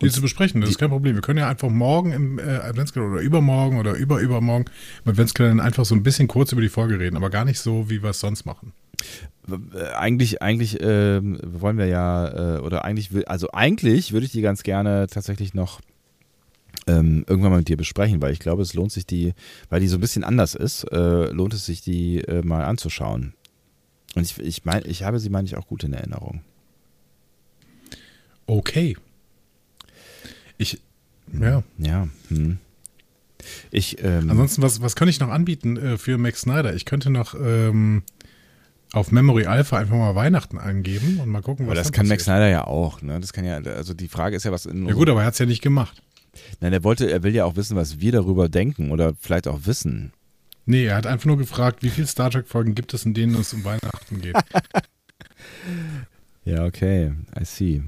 die 0.00 0.10
zu 0.10 0.20
besprechen. 0.22 0.60
Das 0.60 0.70
ist 0.70 0.78
kein 0.78 0.90
Problem. 0.90 1.14
Wir 1.14 1.22
können 1.22 1.38
ja 1.38 1.48
einfach 1.48 1.68
morgen 1.70 2.12
im 2.12 2.38
äh, 2.38 2.42
Adventskalender 2.42 3.14
oder 3.14 3.22
übermorgen 3.22 3.78
oder 3.78 3.94
überübermorgen 3.94 4.70
im 5.04 5.10
Adventskalender 5.10 5.62
einfach 5.62 5.84
so 5.84 5.94
ein 5.94 6.02
bisschen 6.02 6.28
kurz 6.28 6.52
über 6.52 6.60
die 6.60 6.68
Folge 6.68 6.98
reden, 6.98 7.16
aber 7.16 7.30
gar 7.30 7.44
nicht 7.44 7.60
so, 7.60 7.88
wie 7.90 8.02
wir 8.02 8.10
es 8.10 8.20
sonst 8.20 8.44
machen. 8.44 8.72
Äh, 9.48 9.94
Eigentlich, 9.94 10.42
eigentlich 10.42 10.78
ähm, 10.80 11.38
wollen 11.42 11.78
wir 11.78 11.86
ja, 11.86 12.56
äh, 12.56 12.60
oder 12.60 12.84
eigentlich, 12.84 13.12
will, 13.12 13.24
also 13.26 13.50
eigentlich 13.52 14.12
würde 14.12 14.26
ich 14.26 14.32
die 14.32 14.42
ganz 14.42 14.62
gerne 14.62 15.06
tatsächlich 15.08 15.54
noch 15.54 15.80
ähm, 16.86 17.24
irgendwann 17.28 17.52
mal 17.52 17.58
mit 17.58 17.68
dir 17.68 17.76
besprechen, 17.76 18.20
weil 18.20 18.32
ich 18.32 18.40
glaube, 18.40 18.62
es 18.62 18.74
lohnt 18.74 18.92
sich 18.92 19.06
die, 19.06 19.32
weil 19.70 19.80
die 19.80 19.88
so 19.88 19.96
ein 19.96 20.00
bisschen 20.00 20.24
anders 20.24 20.54
ist, 20.54 20.84
äh, 20.84 21.30
lohnt 21.30 21.54
es 21.54 21.66
sich 21.66 21.82
die 21.82 22.18
äh, 22.20 22.42
mal 22.44 22.64
anzuschauen. 22.64 23.34
Und 24.14 24.22
ich, 24.22 24.38
ich 24.38 24.64
meine, 24.64 24.86
ich 24.86 25.02
habe 25.02 25.18
sie, 25.18 25.30
meine 25.30 25.46
ich, 25.46 25.56
auch 25.56 25.66
gut 25.66 25.84
in 25.84 25.92
Erinnerung. 25.92 26.42
Okay. 28.46 28.96
Ich, 30.58 30.80
ja. 31.38 31.62
Ja. 31.78 32.08
Hm. 32.28 32.58
Ich, 33.70 34.02
ähm, 34.02 34.30
Ansonsten, 34.30 34.62
was, 34.62 34.80
was 34.80 34.96
könnte 34.96 35.10
ich 35.10 35.20
noch 35.20 35.28
anbieten 35.28 35.76
äh, 35.76 35.98
für 35.98 36.16
Max 36.16 36.42
Snyder? 36.42 36.74
Ich 36.74 36.84
könnte 36.84 37.10
noch 37.10 37.34
ähm, 37.34 38.02
auf 38.92 39.10
Memory 39.10 39.46
Alpha 39.46 39.76
einfach 39.76 39.96
mal 39.96 40.14
Weihnachten 40.14 40.58
eingeben 40.58 41.20
und 41.20 41.28
mal 41.28 41.42
gucken, 41.42 41.66
was 41.66 41.72
aber 41.72 41.82
das 41.82 41.92
kann 41.92 42.06
Max 42.06 42.24
passiert. 42.24 42.36
Snyder 42.36 42.48
ja 42.48 42.66
auch, 42.66 43.02
ne? 43.02 43.20
Das 43.20 43.32
kann 43.32 43.44
ja, 43.44 43.56
also 43.56 43.92
die 43.92 44.08
Frage 44.08 44.36
ist 44.36 44.44
ja, 44.44 44.52
was 44.52 44.66
in 44.66 44.86
Ja 44.86 44.94
gut, 44.94 45.08
aber 45.08 45.20
er 45.20 45.26
hat 45.26 45.34
es 45.34 45.40
ja 45.40 45.46
nicht 45.46 45.62
gemacht. 45.62 46.02
Nein, 46.60 46.72
er 46.72 46.84
wollte, 46.84 47.10
er 47.10 47.22
will 47.22 47.34
ja 47.34 47.44
auch 47.44 47.56
wissen, 47.56 47.76
was 47.76 48.00
wir 48.00 48.12
darüber 48.12 48.48
denken 48.48 48.90
oder 48.90 49.14
vielleicht 49.20 49.46
auch 49.46 49.60
wissen. 49.64 50.12
Nee, 50.66 50.86
er 50.86 50.96
hat 50.96 51.06
einfach 51.06 51.26
nur 51.26 51.36
gefragt, 51.36 51.82
wie 51.82 51.90
viele 51.90 52.06
Star 52.06 52.30
Trek-Folgen 52.30 52.74
gibt 52.74 52.94
es, 52.94 53.04
in 53.04 53.12
denen 53.12 53.34
es 53.34 53.52
um 53.52 53.64
Weihnachten 53.64 54.20
geht. 54.20 54.36
Ja, 56.44 56.66
okay, 56.66 57.12
I 57.40 57.44
see. 57.44 57.82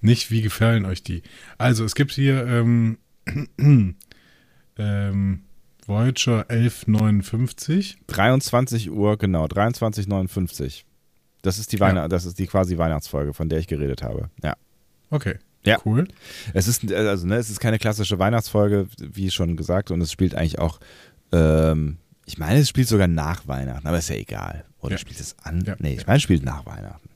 Nicht, 0.00 0.30
wie 0.30 0.42
gefallen 0.42 0.84
euch 0.84 1.02
die? 1.02 1.22
Also, 1.58 1.84
es 1.84 1.94
gibt 1.94 2.12
hier 2.12 2.46
ähm, 2.46 2.98
ähm, 4.78 5.42
Voyager 5.86 6.46
1159. 6.50 7.98
23 8.06 8.90
Uhr, 8.90 9.16
genau, 9.16 9.46
23,59. 9.46 10.84
Das 11.42 11.58
ist 11.58 11.72
die 11.72 11.76
Ja. 11.76 11.80
Weihnacht, 11.86 12.12
das 12.12 12.24
ist 12.26 12.38
die 12.38 12.46
quasi 12.46 12.76
Weihnachtsfolge, 12.78 13.32
von 13.32 13.48
der 13.48 13.58
ich 13.58 13.66
geredet 13.66 14.02
habe. 14.02 14.30
Ja. 14.42 14.54
Okay. 15.10 15.36
Ja. 15.64 15.78
Cool. 15.84 16.06
Es 16.54 16.68
ist, 16.68 16.90
also, 16.92 17.26
ne, 17.26 17.36
es 17.36 17.50
ist 17.50 17.60
keine 17.60 17.78
klassische 17.78 18.18
Weihnachtsfolge, 18.18 18.86
wie 19.00 19.30
schon 19.30 19.56
gesagt, 19.56 19.90
und 19.90 20.00
es 20.00 20.12
spielt 20.12 20.34
eigentlich 20.34 20.58
auch, 20.58 20.78
ähm, 21.32 21.98
ich 22.26 22.38
meine, 22.38 22.60
es 22.60 22.68
spielt 22.68 22.88
sogar 22.88 23.08
nach 23.08 23.48
Weihnachten, 23.48 23.86
aber 23.86 23.98
ist 23.98 24.08
ja 24.10 24.16
egal. 24.16 24.64
Oder 24.80 24.92
Ja. 24.92 24.98
spielt 24.98 25.18
es 25.20 25.36
an? 25.42 25.64
Ja. 25.66 25.76
Nee, 25.78 25.94
ich 25.94 26.06
meine, 26.06 26.18
es 26.18 26.22
spielt 26.22 26.44
nach 26.44 26.64
Weihnachten. 26.66 27.08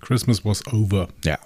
Christmas 0.00 0.44
was 0.44 0.66
over. 0.72 1.08
Ja. 1.24 1.38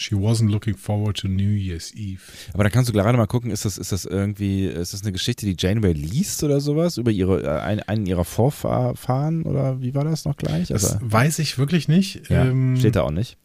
She 0.00 0.14
wasn't 0.14 0.48
looking 0.50 0.76
forward 0.78 1.18
to 1.18 1.28
New 1.28 1.50
Year's 1.54 1.92
Eve. 1.94 2.22
Aber 2.54 2.64
da 2.64 2.70
kannst 2.70 2.88
du 2.88 2.94
gerade 2.94 3.18
mal 3.18 3.26
gucken, 3.26 3.50
ist 3.50 3.66
das, 3.66 3.76
ist 3.76 3.92
das 3.92 4.06
irgendwie, 4.06 4.64
ist 4.64 4.94
das 4.94 5.02
eine 5.02 5.12
Geschichte, 5.12 5.44
die 5.44 5.54
Janeway 5.58 5.92
liest 5.92 6.42
oder 6.42 6.60
sowas? 6.62 6.96
Über 6.96 7.10
ihre, 7.10 7.42
äh, 7.42 7.60
ein, 7.60 7.80
einen 7.82 8.06
ihrer 8.06 8.24
Vorfahren 8.24 9.42
oder 9.42 9.82
wie 9.82 9.94
war 9.94 10.04
das 10.04 10.24
noch 10.24 10.36
gleich? 10.38 10.68
Das 10.68 10.84
Also, 10.84 10.98
weiß 11.02 11.38
ich 11.40 11.58
wirklich 11.58 11.86
nicht. 11.88 12.30
ja, 12.30 12.46
Ähm, 12.46 12.76
steht 12.78 12.96
da 12.96 13.02
auch 13.02 13.10
nicht. 13.10 13.36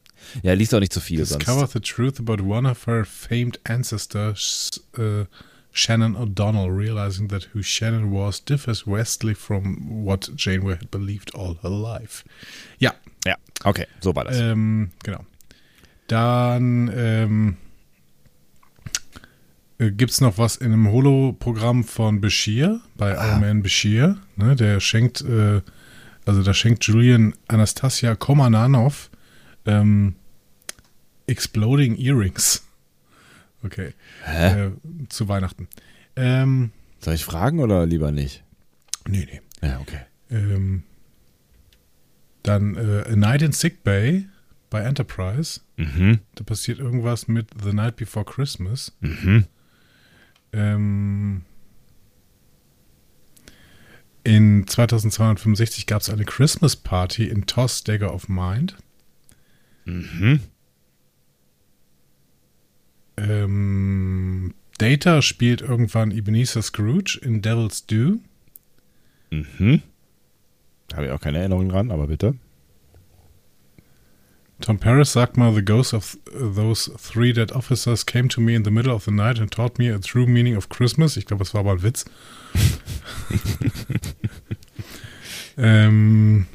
Ja, 0.44 0.54
liest 0.54 0.74
auch 0.74 0.80
nicht 0.80 0.94
zu 0.94 1.02
viel 1.02 1.18
Discover 1.18 1.60
sonst. 1.68 1.74
the 1.74 1.80
truth 1.82 2.20
about 2.20 2.42
one 2.42 2.70
of 2.70 2.88
her 2.88 3.04
famed 3.06 3.60
ancestors, 3.66 4.72
uh, 4.98 5.26
Shannon 5.72 6.16
O'Donnell, 6.16 6.70
realizing 6.70 7.28
that 7.28 7.50
who 7.54 7.62
Shannon 7.62 8.12
was 8.14 8.44
differs 8.44 8.84
vastly 8.88 9.36
from 9.36 10.06
what 10.06 10.32
Janeway 10.38 10.76
had 10.76 10.90
believed 10.90 11.36
all 11.36 11.58
her 11.62 11.70
life. 11.70 12.24
Ja, 12.80 12.94
Ja, 13.26 13.36
okay, 13.66 13.88
so 14.00 14.16
war 14.16 14.24
das. 14.24 14.40
ähm, 14.40 14.92
genau. 15.04 15.26
Dann 16.08 16.92
ähm, 16.96 17.58
gibt 19.78 20.12
es 20.12 20.22
noch 20.22 20.38
was 20.38 20.56
in 20.56 20.72
einem 20.72 20.92
Holo-Programm 20.92 21.84
von 21.84 22.22
Bashir, 22.22 22.82
bei 22.96 23.18
Our 23.18 23.40
Man 23.40 23.64
Bashir. 23.64 24.18
Ne, 24.36 24.56
der 24.56 24.80
schenkt, 24.80 25.22
äh, 25.22 25.62
also 26.26 26.44
da 26.44 26.54
schenkt 26.54 26.86
Julian 26.86 27.34
Anastasia 27.48 28.16
Komananov 28.16 29.10
ähm, 29.66 30.16
Exploding 31.28 31.98
Earrings. 31.98 32.64
Okay. 33.64 33.94
Hä? 34.24 34.68
Äh, 34.68 34.72
zu 35.10 35.28
Weihnachten. 35.28 35.68
Ähm, 36.16 36.72
Soll 37.00 37.16
ich 37.16 37.26
fragen 37.26 37.60
oder 37.60 37.86
lieber 37.86 38.12
nicht? 38.12 38.44
nee, 39.08 39.28
nee. 39.32 39.42
Ja, 39.68 39.80
okay. 39.80 40.02
Ähm, 40.30 40.84
dann 42.44 42.76
äh, 42.76 43.12
A 43.12 43.16
Night 43.16 43.42
in 43.42 43.52
Sick 43.52 43.84
Bay 43.84 44.28
bei 44.76 44.82
Enterprise. 44.82 45.62
Mhm. 45.78 46.20
Da 46.36 46.44
passiert 46.44 46.80
irgendwas 46.80 47.30
mit 47.30 47.48
The 47.64 47.72
Night 47.72 47.96
Before 47.96 48.26
Christmas. 48.26 48.92
Mhm. 49.00 49.46
Ähm, 50.52 51.44
in 54.26 54.68
2265 54.68 55.86
gab 55.86 56.02
es 56.02 56.10
eine 56.10 56.26
Christmas 56.26 56.76
Party 56.76 57.24
in 57.24 57.46
Toss 57.46 57.86
Dagger 57.86 58.14
of 58.14 58.28
Mind. 58.28 58.76
Mhm. 59.86 60.42
Ähm, 63.16 64.56
Data 64.78 65.22
spielt 65.22 65.62
irgendwann 65.62 66.12
Ebenezer 66.12 66.62
Scrooge 66.62 67.18
in 67.24 67.42
Devil's 67.42 67.86
Due. 67.86 68.20
Mhm. 69.32 69.84
Da 70.90 70.98
habe 70.98 71.06
ich 71.06 71.12
auch 71.14 71.22
keine 71.22 71.38
Erinnerung 71.38 71.70
dran, 71.70 71.92
aber 71.92 72.08
bitte. 72.08 72.36
Tom 74.66 74.80
Paris 74.80 75.14
sagt 75.14 75.38
mal, 75.38 75.54
the 75.54 75.64
ghosts 75.64 75.94
of 75.94 76.18
those 76.34 76.90
three 76.98 77.32
dead 77.32 77.52
officers 77.52 78.04
came 78.04 78.28
to 78.30 78.42
me 78.42 78.56
in 78.56 78.64
the 78.64 78.72
middle 78.72 78.92
of 78.92 79.06
the 79.06 79.12
night 79.12 79.40
and 79.40 79.52
taught 79.52 79.78
me 79.78 79.94
a 79.94 80.00
true 80.00 80.26
meaning 80.26 80.58
of 80.58 80.70
Christmas. 80.70 81.18
Ich 81.18 81.28
glaube, 81.28 81.44
das 81.44 81.54
war 81.54 81.60
aber 81.60 81.74
ein 81.74 81.84
Witz. 81.84 82.04
ähm, 85.60 86.48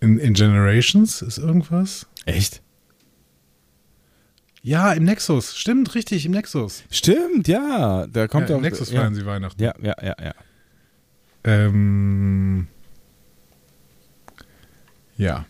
in, 0.00 0.18
in 0.18 0.34
Generations 0.34 1.22
ist 1.22 1.38
irgendwas? 1.38 2.08
Echt? 2.24 2.60
Ja, 4.62 4.94
im 4.94 5.04
Nexus. 5.04 5.56
Stimmt, 5.56 5.94
richtig, 5.94 6.26
im 6.26 6.32
Nexus. 6.32 6.82
Stimmt, 6.90 7.46
ja. 7.46 8.08
Da 8.08 8.26
kommt 8.26 8.48
ja, 8.48 8.56
auch. 8.56 8.58
Im 8.58 8.64
Nexus 8.64 8.90
ja. 8.90 8.98
feiern 8.98 9.14
sie 9.14 9.24
Weihnachten. 9.24 9.62
ja, 9.62 9.74
ja, 9.80 9.94
ja, 10.02 10.16
ja. 10.20 10.34
Ähm, 11.44 12.66
ja, 15.16 15.46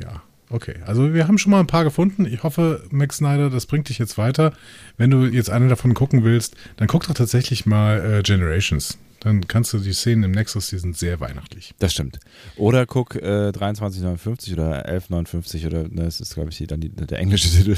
ja. 0.00 0.22
Okay, 0.50 0.76
also 0.86 1.14
wir 1.14 1.26
haben 1.26 1.38
schon 1.38 1.50
mal 1.50 1.60
ein 1.60 1.66
paar 1.66 1.84
gefunden. 1.84 2.26
Ich 2.26 2.42
hoffe, 2.42 2.84
Max 2.90 3.16
Snyder, 3.16 3.50
das 3.50 3.66
bringt 3.66 3.88
dich 3.88 3.98
jetzt 3.98 4.18
weiter. 4.18 4.52
Wenn 4.96 5.10
du 5.10 5.24
jetzt 5.24 5.50
eine 5.50 5.68
davon 5.68 5.94
gucken 5.94 6.22
willst, 6.22 6.54
dann 6.76 6.86
guck 6.86 7.06
doch 7.06 7.14
tatsächlich 7.14 7.66
mal 7.66 8.18
äh, 8.18 8.22
Generations. 8.22 8.98
Dann 9.20 9.48
kannst 9.48 9.72
du 9.72 9.78
die 9.78 9.94
Szenen 9.94 10.22
im 10.22 10.32
Nexus, 10.32 10.68
die 10.68 10.78
sind 10.78 10.98
sehr 10.98 11.18
weihnachtlich. 11.18 11.74
Das 11.78 11.92
stimmt. 11.92 12.20
Oder 12.56 12.84
guck 12.84 13.16
äh, 13.16 13.52
2359 13.52 14.52
oder 14.52 14.84
1159 14.84 15.66
oder 15.66 15.88
ne, 15.88 16.04
das 16.04 16.20
ist, 16.20 16.34
glaube 16.34 16.50
ich, 16.50 16.58
dann 16.66 16.80
die, 16.80 16.90
der 16.90 17.18
englische 17.18 17.48
Titel. 17.48 17.76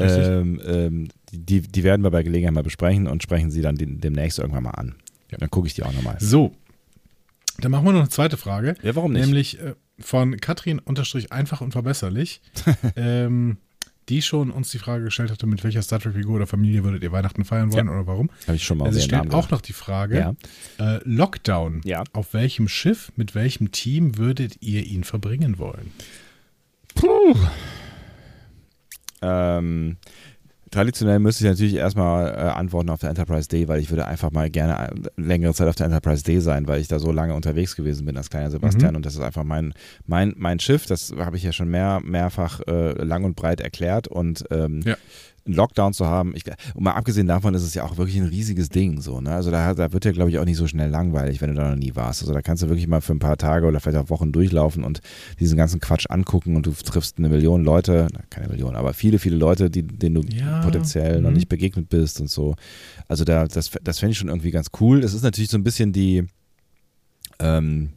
Richtig. 0.00 0.26
Ähm, 0.26 0.60
ähm, 0.66 1.08
die, 1.32 1.60
die 1.60 1.84
werden 1.84 2.02
wir 2.02 2.10
bei 2.10 2.22
Gelegenheit 2.22 2.54
mal 2.54 2.62
besprechen 2.62 3.06
und 3.06 3.22
sprechen 3.22 3.50
sie 3.50 3.60
dann 3.60 3.76
den, 3.76 4.00
demnächst 4.00 4.38
irgendwann 4.38 4.64
mal 4.64 4.70
an. 4.70 4.94
Ja. 5.30 5.38
Dann 5.38 5.50
gucke 5.50 5.66
ich 5.66 5.74
die 5.74 5.82
auch 5.82 5.92
nochmal. 5.92 6.16
So, 6.18 6.52
dann 7.58 7.70
machen 7.70 7.84
wir 7.84 7.92
noch 7.92 8.00
eine 8.00 8.08
zweite 8.08 8.36
Frage. 8.36 8.74
Ja, 8.82 8.96
warum 8.96 9.12
nicht? 9.12 9.24
Nämlich 9.24 9.60
äh, 9.60 9.74
von 9.98 10.36
Katrin 10.38 10.78
unterstrich 10.80 11.32
einfach 11.32 11.60
und 11.60 11.72
verbesserlich, 11.72 12.40
ähm, 12.96 13.58
die 14.10 14.20
schon 14.20 14.50
uns 14.50 14.70
die 14.70 14.78
Frage 14.78 15.04
gestellt 15.04 15.30
hatte, 15.30 15.46
mit 15.46 15.64
welcher 15.64 15.80
Star 15.80 15.98
Trek-Figur 15.98 16.36
oder 16.36 16.46
Familie 16.46 16.84
würdet 16.84 17.02
ihr 17.02 17.10
Weihnachten 17.12 17.44
feiern 17.44 17.72
wollen 17.72 17.86
Ja. 17.86 17.92
oder 17.92 18.06
warum? 18.06 18.30
Habe 18.46 18.56
ich 18.56 18.64
schon 18.64 18.76
mal 18.78 18.84
Also 18.86 18.96
sie 18.98 19.06
sehr 19.08 19.18
stellt 19.20 19.32
auch 19.32 19.48
noch 19.50 19.62
die 19.62 19.72
Frage, 19.72 20.18
Ja. 20.18 20.34
äh, 20.96 21.00
Lockdown. 21.04 21.80
Ja. 21.84 22.04
Auf 22.12 22.34
welchem 22.34 22.68
Schiff, 22.68 23.12
mit 23.16 23.34
welchem 23.34 23.70
Team 23.72 24.18
würdet 24.18 24.56
ihr 24.60 24.84
ihn 24.84 25.04
verbringen 25.04 25.58
wollen? 25.58 25.90
Ähm, 29.22 29.96
traditionell 30.74 31.18
müsste 31.18 31.44
ich 31.44 31.50
natürlich 31.50 31.74
erstmal 31.74 32.26
äh, 32.28 32.36
antworten 32.36 32.90
auf 32.90 33.00
der 33.00 33.10
Enterprise 33.10 33.48
D, 33.48 33.66
weil 33.68 33.80
ich 33.80 33.90
würde 33.90 34.06
einfach 34.06 34.30
mal 34.30 34.50
gerne 34.50 34.90
äh, 34.90 34.94
längere 35.16 35.54
Zeit 35.54 35.68
auf 35.68 35.74
der 35.76 35.86
Enterprise 35.86 36.22
D 36.22 36.40
sein, 36.40 36.66
weil 36.68 36.80
ich 36.80 36.88
da 36.88 36.98
so 36.98 37.12
lange 37.12 37.34
unterwegs 37.34 37.76
gewesen 37.76 38.04
bin 38.04 38.16
als 38.16 38.28
kleiner 38.30 38.50
Sebastian 38.50 38.90
Mhm. 38.90 38.96
und 38.96 39.06
das 39.06 39.14
ist 39.14 39.20
einfach 39.20 39.44
mein, 39.44 39.72
mein, 40.06 40.34
mein 40.36 40.60
Schiff, 40.60 40.86
das 40.86 41.14
habe 41.18 41.36
ich 41.36 41.42
ja 41.42 41.52
schon 41.52 41.68
mehr, 41.68 42.00
mehrfach 42.04 42.60
äh, 42.66 42.92
lang 43.02 43.24
und 43.24 43.36
breit 43.36 43.60
erklärt 43.60 44.08
und 44.08 44.44
ähm, 44.50 44.80
Ja. 44.84 44.96
Einen 45.46 45.56
Lockdown 45.56 45.92
zu 45.92 46.06
haben, 46.06 46.34
ich, 46.34 46.44
und 46.74 46.84
mal 46.84 46.92
abgesehen 46.92 47.26
davon 47.26 47.54
ist 47.54 47.62
es 47.62 47.74
ja 47.74 47.84
auch 47.84 47.96
wirklich 47.98 48.16
ein 48.16 48.26
riesiges 48.26 48.68
Ding 48.68 49.00
so, 49.00 49.20
ne? 49.20 49.32
Also 49.32 49.50
da, 49.50 49.74
da 49.74 49.92
wird 49.92 50.04
ja 50.04 50.12
glaube 50.12 50.30
ich 50.30 50.38
auch 50.38 50.44
nicht 50.44 50.56
so 50.56 50.66
schnell 50.66 50.88
langweilig, 50.88 51.40
wenn 51.40 51.50
du 51.50 51.56
da 51.56 51.70
noch 51.70 51.76
nie 51.76 51.94
warst. 51.94 52.22
Also 52.22 52.32
da 52.32 52.42
kannst 52.42 52.62
du 52.62 52.68
wirklich 52.68 52.86
mal 52.86 53.00
für 53.00 53.12
ein 53.12 53.18
paar 53.18 53.36
Tage 53.36 53.66
oder 53.66 53.80
vielleicht 53.80 53.98
auch 53.98 54.10
Wochen 54.10 54.32
durchlaufen 54.32 54.84
und 54.84 55.00
diesen 55.40 55.56
ganzen 55.56 55.80
Quatsch 55.80 56.06
angucken 56.08 56.56
und 56.56 56.66
du 56.66 56.72
triffst 56.72 57.18
eine 57.18 57.28
Million 57.28 57.62
Leute, 57.62 58.08
na, 58.12 58.20
keine 58.30 58.48
Million, 58.48 58.76
aber 58.76 58.94
viele, 58.94 59.18
viele 59.18 59.36
Leute, 59.36 59.70
die, 59.70 59.82
denen 59.82 60.14
du 60.14 60.22
Ja, 60.34 60.60
potenziell 60.62 61.20
noch 61.20 61.30
mhm. 61.30 61.36
nicht 61.36 61.48
begegnet 61.48 61.88
bist 61.88 62.20
und 62.20 62.30
so. 62.30 62.56
Also 63.08 63.24
da, 63.24 63.46
das, 63.46 63.70
das 63.82 63.98
fände 63.98 64.12
ich 64.12 64.18
schon 64.18 64.28
irgendwie 64.28 64.50
ganz 64.50 64.68
cool. 64.80 65.04
Es 65.04 65.14
ist 65.14 65.22
natürlich 65.22 65.50
so 65.50 65.58
ein 65.58 65.64
bisschen 65.64 65.92
die, 65.92 66.24
ähm, 67.38 67.90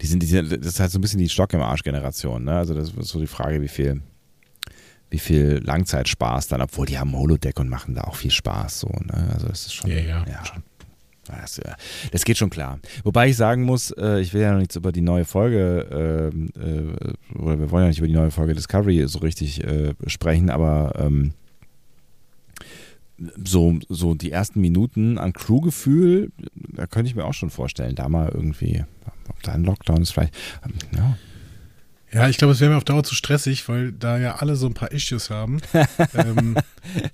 Die 0.00 0.06
sind, 0.06 0.22
die 0.22 0.30
das 0.30 0.66
ist 0.66 0.80
halt 0.80 0.90
so 0.90 0.98
ein 0.98 1.02
bisschen 1.02 1.18
die 1.18 1.28
Stock 1.28 1.52
im 1.52 1.60
Arsch-Generation, 1.60 2.44
ne? 2.44 2.52
Also 2.52 2.74
das 2.74 2.90
ist 2.90 3.08
so 3.08 3.20
die 3.20 3.26
Frage, 3.26 3.60
wie 3.60 3.68
viel, 3.68 4.00
wie 5.14 5.20
viel 5.20 5.60
Langzeitspaß 5.62 6.48
dann, 6.48 6.60
obwohl 6.60 6.86
die 6.86 6.98
haben 6.98 7.16
Holodeck 7.16 7.60
und 7.60 7.68
machen 7.68 7.94
da 7.94 8.02
auch 8.02 8.16
viel 8.16 8.32
Spaß, 8.32 8.80
so, 8.80 8.88
ne? 8.88 9.30
Also 9.32 9.46
das 9.46 9.66
ist 9.66 9.74
schon. 9.74 9.88
Ja, 9.88 9.98
ja, 9.98 10.24
ja. 10.26 10.44
schon. 10.44 10.64
Das, 11.26 11.60
das 12.10 12.24
geht 12.24 12.36
schon 12.36 12.50
klar. 12.50 12.80
Wobei 13.04 13.28
ich 13.28 13.36
sagen 13.36 13.62
muss, 13.62 13.92
äh, 13.92 14.20
ich 14.20 14.34
will 14.34 14.42
ja 14.42 14.52
noch 14.52 14.58
nichts 14.58 14.74
über 14.74 14.90
die 14.90 15.02
neue 15.02 15.24
Folge, 15.24 16.30
ähm, 16.34 16.50
äh, 16.56 17.38
oder 17.38 17.60
wir 17.60 17.70
wollen 17.70 17.84
ja 17.84 17.88
nicht 17.88 17.98
über 17.98 18.08
die 18.08 18.14
neue 18.14 18.32
Folge 18.32 18.54
Discovery 18.54 19.06
so 19.06 19.20
richtig 19.20 19.62
äh, 19.62 19.94
sprechen, 20.08 20.50
aber 20.50 20.92
ähm, 20.98 21.32
so, 23.42 23.78
so 23.88 24.14
die 24.14 24.32
ersten 24.32 24.60
Minuten 24.60 25.16
an 25.16 25.32
Crewgefühl, 25.32 26.32
da 26.56 26.88
könnte 26.88 27.08
ich 27.08 27.14
mir 27.14 27.24
auch 27.24 27.34
schon 27.34 27.50
vorstellen, 27.50 27.94
da 27.94 28.08
mal 28.08 28.30
irgendwie, 28.34 28.84
ob 29.28 29.42
da 29.44 29.52
ein 29.52 29.62
Lockdown 29.62 30.02
ist, 30.02 30.10
vielleicht, 30.10 30.34
ähm, 30.66 30.72
ja. 30.98 31.16
Ja, 32.14 32.28
ich 32.28 32.38
glaube, 32.38 32.52
es 32.52 32.60
wäre 32.60 32.70
mir 32.70 32.76
auf 32.76 32.84
Dauer 32.84 33.02
zu 33.02 33.16
stressig, 33.16 33.68
weil 33.68 33.90
da 33.90 34.18
ja 34.18 34.36
alle 34.36 34.54
so 34.54 34.66
ein 34.66 34.74
paar 34.74 34.92
Issues 34.92 35.30
haben. 35.30 35.60
ähm, 36.14 36.56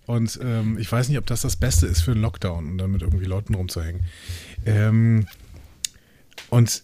und 0.05 0.39
ähm, 0.43 0.77
ich 0.79 0.93
weiß 0.93 1.09
nicht, 1.09 1.17
ob 1.17 1.27
das 1.27 1.41
das 1.41 1.57
Beste 1.57 1.87
ist 1.87 2.03
für 2.03 2.13
einen 2.13 2.21
Lockdown, 2.21 2.67
um 2.67 2.79
dann 2.79 2.91
mit 2.91 3.01
irgendwie 3.01 3.25
Leuten 3.25 3.55
rumzuhängen. 3.55 4.03
Ähm, 4.67 5.27
und 6.51 6.83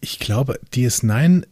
ich 0.00 0.18
glaube, 0.18 0.58
DS9 0.72 1.44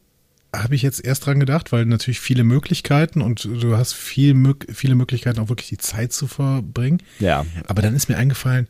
habe 0.54 0.74
ich 0.74 0.82
jetzt 0.82 1.04
erst 1.04 1.26
dran 1.26 1.38
gedacht, 1.38 1.70
weil 1.70 1.86
natürlich 1.86 2.20
viele 2.20 2.44
Möglichkeiten 2.44 3.22
und 3.22 3.44
du 3.44 3.76
hast 3.76 3.94
viel, 3.94 4.34
viele 4.68 4.96
Möglichkeiten, 4.96 5.38
auch 5.38 5.48
wirklich 5.48 5.68
die 5.68 5.78
Zeit 5.78 6.12
zu 6.12 6.26
verbringen. 6.26 6.98
Ja, 7.20 7.46
Aber 7.68 7.82
dann 7.82 7.94
ist 7.94 8.08
mir 8.08 8.18
eingefallen, 8.18 8.66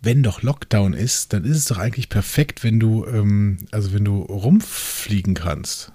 wenn 0.00 0.22
doch 0.22 0.42
Lockdown 0.42 0.92
ist, 0.92 1.32
dann 1.32 1.44
ist 1.44 1.56
es 1.56 1.64
doch 1.64 1.78
eigentlich 1.78 2.08
perfekt, 2.08 2.62
wenn 2.62 2.78
du, 2.78 3.04
ähm, 3.06 3.66
also 3.72 3.92
wenn 3.92 4.04
du 4.04 4.20
rumfliegen 4.20 5.34
kannst. 5.34 5.92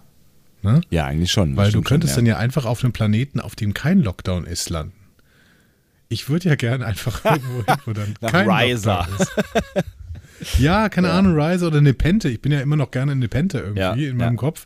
Ne? 0.64 0.82
ja, 0.90 1.06
eigentlich 1.06 1.32
schon. 1.32 1.56
Weil 1.58 1.72
du 1.72 1.82
könntest 1.82 2.14
schon, 2.16 2.24
dann 2.26 2.30
ja 2.32 2.38
einfach 2.38 2.66
auf 2.66 2.84
einem 2.84 2.94
Planeten, 2.94 3.40
auf 3.40 3.56
dem 3.56 3.74
kein 3.74 4.00
Lockdown 4.00 4.46
ist, 4.46 4.70
landen. 4.70 4.94
Ich 6.10 6.30
würde 6.30 6.50
ja 6.50 6.56
gerne 6.56 6.86
einfach 6.86 7.24
irgendwo 7.26 7.66
hin, 7.66 7.76
wo 7.86 7.94
dann 7.94 8.14
kein 8.32 8.50
Riser. 8.50 9.08
Lockdown 9.10 9.28
ist. 10.48 10.60
Ja, 10.60 10.90
keine 10.90 11.08
Ja. 11.08 11.18
Ahnung, 11.20 11.40
Rise 11.40 11.68
oder 11.68 11.82
Nepente. 11.82 12.30
Ich 12.30 12.42
bin 12.42 12.52
ja 12.52 12.60
immer 12.62 12.76
noch 12.76 12.92
gerne 12.92 13.12
in 13.14 13.20
Nepente 13.20 13.60
irgendwie 13.60 13.80
Ja, 13.82 13.94
in 13.94 14.02
ja. 14.02 14.14
meinem 14.14 14.38
Kopf. 14.38 14.66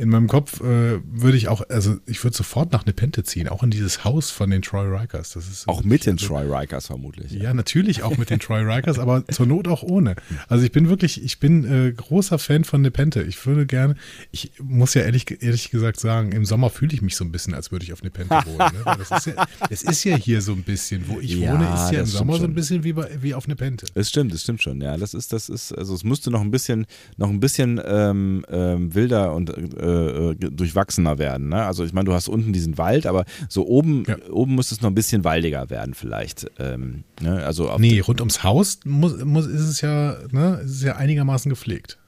In 0.00 0.08
meinem 0.08 0.28
Kopf 0.28 0.60
äh, 0.60 0.98
würde 1.04 1.36
ich 1.36 1.48
auch, 1.48 1.62
also 1.68 1.98
ich 2.06 2.24
würde 2.24 2.34
sofort 2.36 2.72
nach 2.72 2.86
Nepente 2.86 3.22
ziehen, 3.22 3.48
auch 3.48 3.62
in 3.62 3.70
dieses 3.70 4.02
Haus 4.04 4.30
von 4.30 4.48
den 4.50 4.62
Troy 4.62 4.86
Rikers. 4.86 5.32
Das 5.34 5.46
ist 5.46 5.68
Auch 5.68 5.84
mit 5.84 6.06
den 6.06 6.16
Troy 6.16 6.44
Rikers 6.44 6.86
vermutlich. 6.86 7.32
ja, 7.32 7.52
natürlich 7.52 8.02
auch 8.02 8.16
mit 8.16 8.30
den 8.30 8.38
Troy 8.40 8.62
Rikers, 8.62 8.98
aber 8.98 9.26
zur 9.28 9.44
Not 9.46 9.68
auch 9.68 9.82
ohne. 9.82 10.16
Also 10.48 10.64
ich 10.64 10.72
bin 10.72 10.88
wirklich, 10.88 11.22
ich 11.22 11.38
bin 11.38 11.64
äh, 11.64 11.92
großer 11.92 12.38
Fan 12.38 12.64
von 12.64 12.80
Nepente. 12.80 13.22
Ich 13.22 13.44
würde 13.44 13.66
gerne, 13.66 13.94
ich 14.32 14.52
muss 14.58 14.94
ja 14.94 15.02
ehrlich, 15.02 15.42
ehrlich 15.42 15.70
gesagt 15.70 16.00
sagen, 16.00 16.32
im 16.32 16.46
Sommer 16.46 16.70
fühle 16.70 16.94
ich 16.94 17.02
mich 17.02 17.14
so 17.16 17.24
ein 17.24 17.30
bisschen, 17.30 17.52
als 17.52 17.70
würde 17.70 17.84
ich 17.84 17.92
auf 17.92 18.02
Nepente 18.02 18.34
wohnen. 18.46 18.58
Ne? 18.58 18.80
Weil 18.84 18.96
das, 18.96 19.10
ist 19.10 19.26
ja, 19.36 19.46
es 19.68 19.82
ist 19.82 20.04
ja 20.04 20.16
hier 20.16 20.40
so 20.40 20.52
ein 20.52 20.62
bisschen, 20.62 21.04
wo 21.08 21.20
ich 21.20 21.34
Ja, 21.34 21.52
wohne, 21.52 21.64
ist 21.74 21.92
ja 21.92 21.98
im 21.98 22.04
das 22.06 22.12
Sommer 22.12 22.32
so 22.34 22.38
schon. 22.40 22.52
ein 22.52 22.54
bisschen 22.54 22.84
wie, 22.84 22.94
bei, 22.94 23.08
wie 23.20 23.34
auf 23.34 23.46
Nepente. 23.48 23.84
Es 23.94 24.08
stimmt, 24.08 24.32
es 24.32 24.42
stimmt 24.44 24.62
schon. 24.62 24.80
Ja, 24.80 24.96
das 24.96 25.12
ist, 25.12 25.32
das 25.34 25.50
ist, 25.50 25.72
also 25.76 25.94
es 25.94 26.04
müsste 26.04 26.30
noch 26.30 26.40
ein 26.40 26.50
bisschen, 26.50 26.86
noch 27.18 27.28
ein 27.28 27.40
bisschen 27.40 27.78
ähm, 27.84 28.46
ähm, 28.48 28.94
wilder 28.94 29.34
und 29.34 29.50
äh, 29.50 29.89
äh, 29.90 30.34
durchwachsener 30.50 31.18
werden. 31.18 31.48
Ne? 31.48 31.64
Also 31.64 31.84
ich 31.84 31.92
meine, 31.92 32.04
du 32.06 32.14
hast 32.14 32.28
unten 32.28 32.52
diesen 32.52 32.78
Wald, 32.78 33.06
aber 33.06 33.24
so 33.48 33.66
oben, 33.66 34.04
Ja. 34.06 34.16
oben 34.30 34.54
müsste 34.54 34.74
es 34.74 34.80
noch 34.80 34.90
ein 34.90 34.94
bisschen 34.94 35.24
waldiger 35.24 35.70
werden 35.70 35.94
vielleicht. 35.94 36.50
Ähm, 36.58 37.04
ne? 37.20 37.44
Also 37.44 37.76
Nee, 37.78 38.00
rund 38.00 38.20
ums 38.20 38.42
Haus 38.42 38.80
muss, 38.84 39.22
muss, 39.24 39.46
ist 39.46 39.60
es 39.68 39.80
ja, 39.80 40.16
ne, 40.30 40.60
ist 40.64 40.72
es 40.72 40.82
ja 40.82 40.96
einigermaßen 40.96 41.48
gepflegt. 41.48 41.98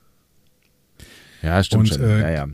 ja, 1.42 1.62
stimmt 1.62 1.90
und, 1.90 1.96
schon. 1.98 2.04
äh, 2.04 2.20
ja, 2.20 2.30
ja. 2.30 2.48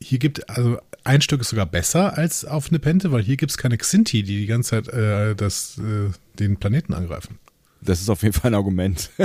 Hier 0.00 0.18
gibt, 0.18 0.48
also 0.48 0.78
ein 1.04 1.20
Stück 1.22 1.40
ist 1.40 1.48
sogar 1.50 1.66
besser 1.66 2.16
als 2.16 2.44
auf 2.44 2.70
Nepente, 2.70 3.10
weil 3.12 3.22
hier 3.22 3.36
gibt 3.36 3.50
es 3.50 3.58
keine 3.58 3.76
Xinti, 3.78 4.22
die 4.22 4.38
die 4.40 4.46
ganze 4.46 4.70
Zeit 4.82 4.88
äh, 4.88 5.34
das, 5.34 5.78
äh, 5.78 6.10
den 6.38 6.56
Planeten 6.58 6.94
angreifen. 6.94 7.38
Das 7.80 8.00
ist 8.00 8.08
auf 8.08 8.22
jeden 8.22 8.32
Fall 8.34 8.50
ein 8.52 8.54
Argument. 8.54 9.10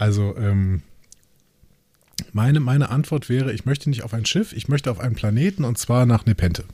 Also, 0.00 0.36
ähm, 0.36 0.82
meine, 2.32 2.60
meine 2.60 2.90
Antwort 2.90 3.28
wäre, 3.28 3.52
ich 3.52 3.64
möchte 3.64 3.88
nicht 3.90 4.02
auf 4.02 4.14
ein 4.14 4.26
Schiff, 4.26 4.52
ich 4.52 4.68
möchte 4.68 4.90
auf 4.90 5.00
einen 5.00 5.14
Planeten 5.14 5.64
und 5.64 5.78
zwar 5.78 6.06
nach 6.06 6.26
Nepente. 6.26 6.64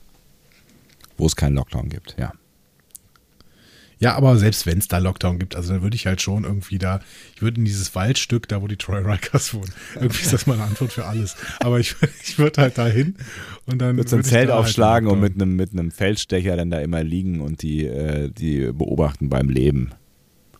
Wo 1.16 1.26
es 1.26 1.37
keinen 1.37 1.54
Lockdown 1.54 1.88
gibt, 1.88 2.16
ja. 2.18 2.33
Ja, 4.00 4.16
aber 4.16 4.37
selbst 4.37 4.66
wenn 4.66 4.78
es 4.78 4.88
da 4.88 4.98
Lockdown 4.98 5.38
gibt, 5.38 5.57
also 5.57 5.72
dann 5.72 5.83
würde 5.83 5.96
ich 5.96 6.07
halt 6.07 6.20
schon 6.20 6.44
irgendwie 6.44 6.78
da, 6.78 7.00
ich 7.37 7.42
würde 7.42 7.59
in 7.59 7.64
dieses 7.64 7.94
Waldstück, 7.94 8.48
da 8.48 8.61
wo 8.61 8.66
die 8.66 8.76
Troy 8.76 8.98
Rikers 8.98 9.54
wohnen. 9.54 9.72
Irgendwie 9.94 10.20
ist 10.22 10.33
das 10.33 10.46
meine 10.46 10.62
Antwort 10.62 10.92
für 10.92 11.07
alles. 11.07 11.37
Aber 11.61 11.80
ich, 11.80 11.94
ich 12.22 12.38
würde 12.38 12.61
halt 12.61 12.76
da 12.76 12.87
hin 12.87 13.14
und 13.66 13.78
dann. 13.78 13.96
Würdest 13.96 14.12
du 14.12 14.16
ein 14.16 14.18
würde 14.18 14.26
ich 14.26 14.33
Zelt 14.33 14.50
halt 14.50 14.61
aufschlagen 14.61 15.09
und 15.09 15.18
Lockdown- 15.18 15.22
mit 15.22 15.35
einem, 15.35 15.57
mit 15.57 15.72
einem 15.72 15.90
Feldstecher 15.90 16.57
dann 16.57 16.70
da 16.70 16.80
immer 16.80 17.02
liegen 17.02 17.40
und 17.40 17.62
die, 17.62 17.87
äh, 17.87 18.30
die 18.30 18.72
beobachten 18.72 19.28
beim 19.30 19.48
Leben. 19.48 19.92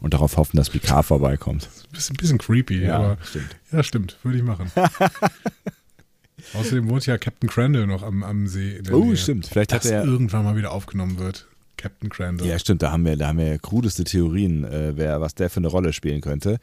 Und 0.05 0.13
darauf 0.13 0.37
hoffen, 0.37 0.59
dass 0.59 0.69
Picard 0.69 1.07
vorbeikommt. 1.07 1.71
Bisschen, 1.91 2.15
bisschen 2.17 2.37
creepy, 2.37 2.83
Ja, 2.85 2.97
aber. 2.99 3.19
stimmt. 3.25 3.57
Ja, 3.73 3.83
stimmt, 3.83 4.19
würde 4.23 4.37
ich 4.37 4.45
machen. 4.45 4.71
Außerdem 6.53 6.91
wohnt 6.91 7.07
ja 7.07 7.17
Captain 7.17 7.49
Crandall 7.49 7.87
noch 7.87 8.03
am, 8.03 8.23
am 8.23 8.47
See. 8.47 8.77
in 8.77 8.85
der 8.85 8.95
Oh, 8.95 9.05
Nähe. 9.07 9.17
stimmt. 9.17 9.47
Vielleicht 9.47 9.73
hat 9.73 9.83
Das 9.85 9.91
er. 9.91 10.05
irgendwann 10.05 10.45
mal 10.45 10.57
wieder 10.57 10.73
aufgenommen 10.73 11.19
wird. 11.19 11.47
Captain 11.85 12.09
Crandall. 12.09 12.49
Ja, 12.49 12.59
stimmt, 12.59 12.81
da 12.81 12.93
haben 12.93 13.05
wir, 13.05 13.15
da 13.15 13.27
haben 13.27 13.37
wir 13.37 13.59
krudeste 13.59 14.05
Theorien, 14.05 14.65
äh, 14.65 14.97
wer, 14.97 15.21
was 15.21 15.35
der 15.35 15.51
für 15.51 15.59
eine 15.59 15.69
Rolle 15.69 15.93
spielen 15.93 16.23
könnte. 16.23 16.59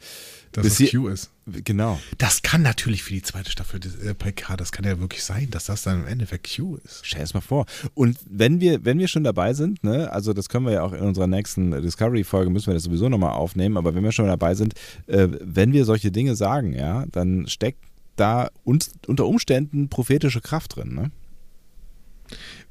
dass 0.50 0.64
bis 0.64 0.78
das 0.78 0.90
Q 0.90 1.06
ist. 1.06 1.30
Genau. 1.46 2.00
Das 2.18 2.42
kann 2.42 2.62
natürlich 2.62 3.04
für 3.04 3.12
die 3.12 3.22
zweite 3.22 3.48
Staffel 3.48 3.78
des 3.78 3.94
äh, 4.00 4.14
PK, 4.14 4.56
das 4.56 4.72
kann 4.72 4.84
ja 4.84 4.98
wirklich 4.98 5.22
sein, 5.22 5.48
dass 5.50 5.66
das 5.66 5.82
dann 5.84 6.00
im 6.00 6.06
Endeffekt 6.08 6.56
Q 6.56 6.76
ist. 6.84 7.06
Stell 7.06 7.22
es 7.22 7.34
mal 7.34 7.40
vor. 7.40 7.66
Und 7.94 8.18
wenn 8.28 8.60
wir, 8.60 8.84
wenn 8.84 8.98
wir 8.98 9.06
schon 9.06 9.22
dabei 9.22 9.54
sind, 9.54 9.84
ne, 9.84 10.10
also 10.12 10.32
das 10.32 10.48
können 10.48 10.66
wir 10.66 10.72
ja 10.72 10.82
auch 10.82 10.92
in 10.92 11.02
unserer 11.02 11.28
nächsten 11.28 11.70
Discovery-Folge, 11.70 12.50
müssen 12.50 12.66
wir 12.66 12.74
das 12.74 12.82
sowieso 12.82 13.08
nochmal 13.08 13.34
aufnehmen, 13.34 13.76
aber 13.76 13.94
wenn 13.94 14.02
wir 14.02 14.10
schon 14.10 14.26
dabei 14.26 14.56
sind, 14.56 14.74
äh, 15.06 15.28
wenn 15.40 15.72
wir 15.72 15.84
solche 15.84 16.10
Dinge 16.10 16.34
sagen, 16.34 16.74
ja, 16.74 17.06
dann 17.12 17.46
steckt 17.46 17.84
da 18.16 18.50
uns, 18.64 18.90
unter 19.06 19.26
Umständen 19.26 19.88
prophetische 19.88 20.40
Kraft 20.40 20.74
drin, 20.74 20.94
ne? 20.94 21.12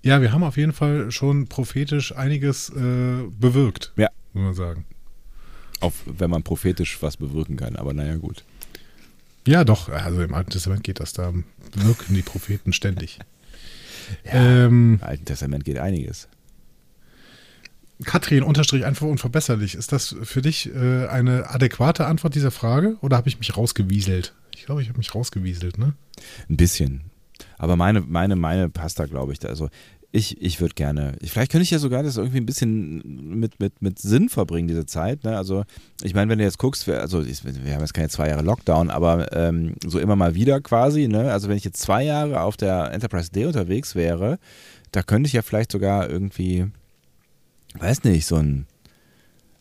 Ja, 0.03 0.21
wir 0.21 0.31
haben 0.31 0.43
auf 0.43 0.57
jeden 0.57 0.73
Fall 0.73 1.11
schon 1.11 1.47
prophetisch 1.47 2.15
einiges 2.15 2.69
äh, 2.69 3.23
bewirkt, 3.39 3.93
Ja. 3.97 4.09
muss 4.33 4.43
man 4.43 4.53
sagen. 4.55 4.85
Auch 5.79 5.93
wenn 6.05 6.29
man 6.29 6.43
prophetisch 6.43 7.01
was 7.01 7.17
bewirken 7.17 7.55
kann, 7.57 7.75
aber 7.75 7.93
naja, 7.93 8.15
gut. 8.15 8.43
Ja, 9.47 9.63
doch, 9.63 9.89
also 9.89 10.21
im 10.21 10.33
Alten 10.33 10.51
Testament 10.51 10.83
geht 10.83 10.99
das, 10.99 11.13
da 11.13 11.33
wirken 11.73 12.13
die 12.13 12.21
Propheten 12.21 12.73
ständig. 12.73 13.19
ähm, 14.25 14.99
Im 15.01 15.07
Alten 15.07 15.25
Testament 15.25 15.65
geht 15.65 15.77
einiges. 15.79 16.27
Katrin, 18.03 18.41
unterstrich 18.43 18.83
einfach 18.85 19.05
unverbesserlich. 19.05 19.75
Ist 19.75 19.91
das 19.91 20.15
für 20.23 20.41
dich 20.41 20.73
äh, 20.73 21.07
eine 21.07 21.49
adäquate 21.49 22.07
Antwort 22.07 22.33
dieser 22.33 22.49
Frage 22.51 22.97
oder 23.01 23.17
habe 23.17 23.29
ich 23.29 23.37
mich 23.37 23.55
rausgewieselt? 23.55 24.33
Ich 24.55 24.65
glaube, 24.65 24.81
ich 24.81 24.89
habe 24.89 24.97
mich 24.97 25.13
rausgewieselt, 25.13 25.77
ne? 25.77 25.93
Ein 26.49 26.57
bisschen. 26.57 27.01
Aber 27.58 27.75
meine, 27.75 28.01
meine, 28.01 28.36
meine 28.36 28.69
passt 28.69 28.99
da, 28.99 29.06
glaube 29.06 29.34
ich. 29.34 29.39
Da. 29.39 29.49
Also 29.49 29.69
ich, 30.13 30.41
ich 30.41 30.60
würde 30.60 30.75
gerne, 30.75 31.13
ich, 31.21 31.32
vielleicht 31.32 31.51
könnte 31.51 31.63
ich 31.63 31.71
ja 31.71 31.80
sogar 31.80 32.04
das 32.04 32.17
irgendwie 32.17 32.39
ein 32.39 32.45
bisschen 32.45 33.39
mit, 33.39 33.60
mit, 33.60 33.82
mit 33.82 33.99
Sinn 33.99 34.27
verbringen, 34.27 34.67
diese 34.67 34.86
Zeit. 34.86 35.23
Ne? 35.23 35.38
Also 35.38 35.63
ich 36.04 36.13
meine, 36.13 36.30
wenn 36.30 36.38
du 36.38 36.43
jetzt 36.43 36.58
guckst, 36.58 36.86
wir, 36.86 36.99
also 36.99 37.21
ich, 37.21 37.43
wir 37.45 37.73
haben 37.73 37.82
jetzt 37.82 37.93
keine 37.93 38.10
zwei 38.10 38.27
Jahre 38.27 38.41
Lockdown, 38.41 38.89
aber 38.89 39.32
ähm, 39.32 39.75
so 39.86 39.99
immer 39.99 40.17
mal 40.17 40.36
wieder 40.36 40.60
quasi. 40.60 41.08
Ne? 41.08 41.32
Also 41.32 41.47
wenn 41.47 41.56
ich 41.56 41.63
jetzt 41.63 41.82
zwei 41.82 42.04
Jahre 42.04 42.41
auf 42.41 42.58
der 42.58 42.91
Enterprise 42.91 43.32
D 43.32 43.45
unterwegs 43.45 43.95
wäre, 43.95 44.38
da 44.91 45.01
könnte 45.01 45.27
ich 45.27 45.34
ja 45.34 45.41
vielleicht 45.41 45.71
sogar 45.71 46.10
irgendwie, 46.10 46.67
weiß 47.75 48.04
nicht, 48.04 48.25
so 48.25 48.36
ein, 48.36 48.67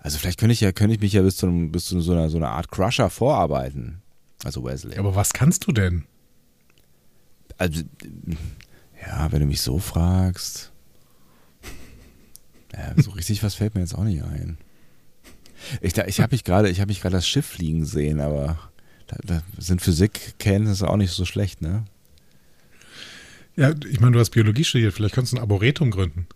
also 0.01 0.19
vielleicht 0.19 0.41
könnte 0.41 0.55
ich 0.55 0.61
ja, 0.61 0.73
könnte 0.73 0.95
ich 0.95 1.01
mich 1.01 1.13
ja 1.13 1.23
bis 1.23 1.37
zu, 1.37 1.47
bis 1.71 1.85
zu 1.85 2.01
so, 2.01 2.13
einer, 2.13 2.29
so 2.29 2.39
einer 2.39 2.51
Art 2.51 2.71
Crusher 2.71 3.11
vorarbeiten. 3.11 4.03
Also 4.43 4.65
Wesley. 4.65 4.99
Aber 4.99 5.15
was 5.15 5.33
kannst 5.33 5.67
du 5.67 5.73
denn? 5.73 6.05
Also, 7.61 7.83
ja, 9.07 9.31
wenn 9.31 9.41
du 9.41 9.47
mich 9.47 9.61
so 9.61 9.79
fragst. 9.79 10.73
Ja, 12.73 12.95
so 12.97 13.11
richtig 13.11 13.43
was 13.43 13.55
fällt 13.55 13.75
mir 13.75 13.83
jetzt 13.83 13.95
auch 13.95 14.05
nicht 14.05 14.23
ein. 14.23 14.57
Ich, 15.83 15.93
da- 15.93 16.07
ich 16.07 16.21
habe 16.21 16.33
mich 16.35 16.45
gerade, 16.45 16.73
gerade 16.73 17.11
das 17.11 17.29
Schiff 17.29 17.45
fliegen 17.45 17.85
sehen, 17.85 18.19
aber 18.21 18.59
da, 19.09 19.17
da 19.25 19.43
sind 19.59 19.83
Physikkenntnisse 19.83 20.89
auch 20.89 20.97
nicht 20.97 21.11
so 21.11 21.27
schlecht, 21.27 21.61
ne? 21.61 21.85
Ja, 23.57 23.75
ich 23.91 24.01
meine, 24.01 24.13
du 24.13 24.21
hast 24.21 24.31
Biologie 24.31 24.65
studiert, 24.65 24.95
vielleicht 24.95 25.15
kannst 25.15 25.33
du 25.33 25.37
ein 25.37 25.41
Arboretum 25.43 25.91
gründen. 25.91 26.27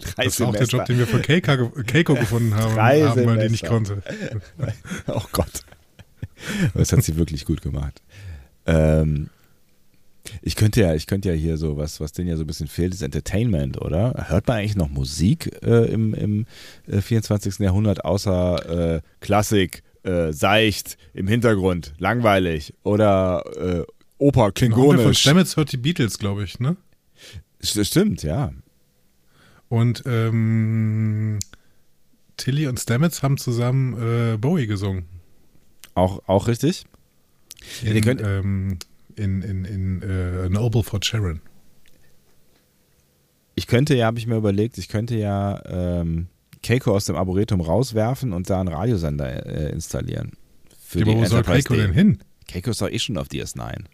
Drei 0.00 0.24
Das 0.24 0.40
war 0.40 0.48
auch 0.48 0.56
der 0.56 0.66
Job, 0.66 0.84
den 0.86 0.98
wir 0.98 1.06
von 1.06 1.22
Keiko, 1.22 1.68
Keiko 1.86 2.14
gefunden 2.16 2.54
haben, 2.54 2.74
Drei 2.74 3.02
haben 3.02 3.24
weil 3.24 3.38
die 3.38 3.50
nicht 3.50 3.66
konnte. 3.66 4.02
Oh 5.06 5.22
Gott. 5.30 5.62
Das 6.74 6.90
hat 6.92 7.04
sie 7.04 7.14
wirklich 7.16 7.44
gut 7.44 7.62
gemacht. 7.62 8.02
Ähm, 8.66 9.28
ich 10.42 10.56
könnte 10.56 10.80
ja, 10.80 10.94
ich 10.94 11.06
könnte 11.06 11.28
ja 11.30 11.34
hier 11.34 11.56
so 11.56 11.76
was, 11.76 12.00
was 12.00 12.12
denen 12.12 12.28
ja 12.28 12.36
so 12.36 12.44
ein 12.44 12.46
bisschen 12.46 12.68
fehlt, 12.68 12.92
ist 12.94 13.02
Entertainment, 13.02 13.80
oder? 13.80 14.26
Hört 14.28 14.46
man 14.46 14.58
eigentlich 14.58 14.76
noch 14.76 14.88
Musik 14.88 15.50
äh, 15.62 15.86
im, 15.92 16.14
im 16.14 16.46
äh, 16.86 17.00
24. 17.00 17.58
Jahrhundert 17.58 18.04
außer 18.04 18.96
äh, 18.96 19.00
Klassik, 19.20 19.82
äh, 20.02 20.32
seicht 20.32 20.96
im 21.14 21.26
Hintergrund, 21.28 21.92
langweilig 21.98 22.74
oder 22.82 23.44
äh, 23.56 23.84
Oper 24.18 24.44
Onkel 24.44 24.44
von 24.44 24.54
klingonisch. 24.54 25.18
Stamets 25.20 25.56
hört 25.56 25.72
die 25.72 25.76
Beatles, 25.78 26.18
glaube 26.18 26.44
ich, 26.44 26.60
ne? 26.60 26.76
St- 27.62 27.84
Stimmt, 27.84 28.22
ja. 28.22 28.52
Und 29.68 30.02
ähm, 30.06 31.38
Tilly 32.36 32.66
und 32.66 32.78
Stamets 32.80 33.22
haben 33.22 33.36
zusammen 33.38 34.32
äh, 34.34 34.36
Bowie 34.36 34.66
gesungen. 34.66 35.04
Auch, 35.94 36.22
auch 36.26 36.48
richtig. 36.48 36.84
In, 37.82 37.94
ihr 37.94 38.00
könnt- 38.00 38.22
ähm, 38.24 38.78
in, 39.20 39.42
in, 39.42 39.64
in 39.64 40.02
äh, 40.02 40.48
Noble 40.48 40.82
Fort 40.82 41.04
Sharon. 41.04 41.40
Ich 43.54 43.66
könnte 43.66 43.94
ja, 43.94 44.06
habe 44.06 44.18
ich 44.18 44.26
mir 44.26 44.36
überlegt, 44.36 44.78
ich 44.78 44.88
könnte 44.88 45.16
ja 45.16 45.62
ähm, 45.66 46.28
Keiko 46.62 46.94
aus 46.94 47.04
dem 47.04 47.16
Arboretum 47.16 47.60
rauswerfen 47.60 48.32
und 48.32 48.48
da 48.48 48.60
einen 48.60 48.68
Radiosender 48.68 49.46
äh, 49.46 49.72
installieren. 49.72 50.32
Für 50.82 51.00
Ja, 51.00 51.04
die 51.04 51.14
wo 51.16 51.24
soll 51.26 51.42
Keiko 51.42 51.74
D. 51.74 51.80
denn 51.82 51.92
hin? 51.92 52.18
Keiko 52.48 52.70
ist 52.70 52.80
doch 52.80 52.88
eh 52.88 52.98
schon 52.98 53.16
auf 53.18 53.28
DS9. 53.28 53.84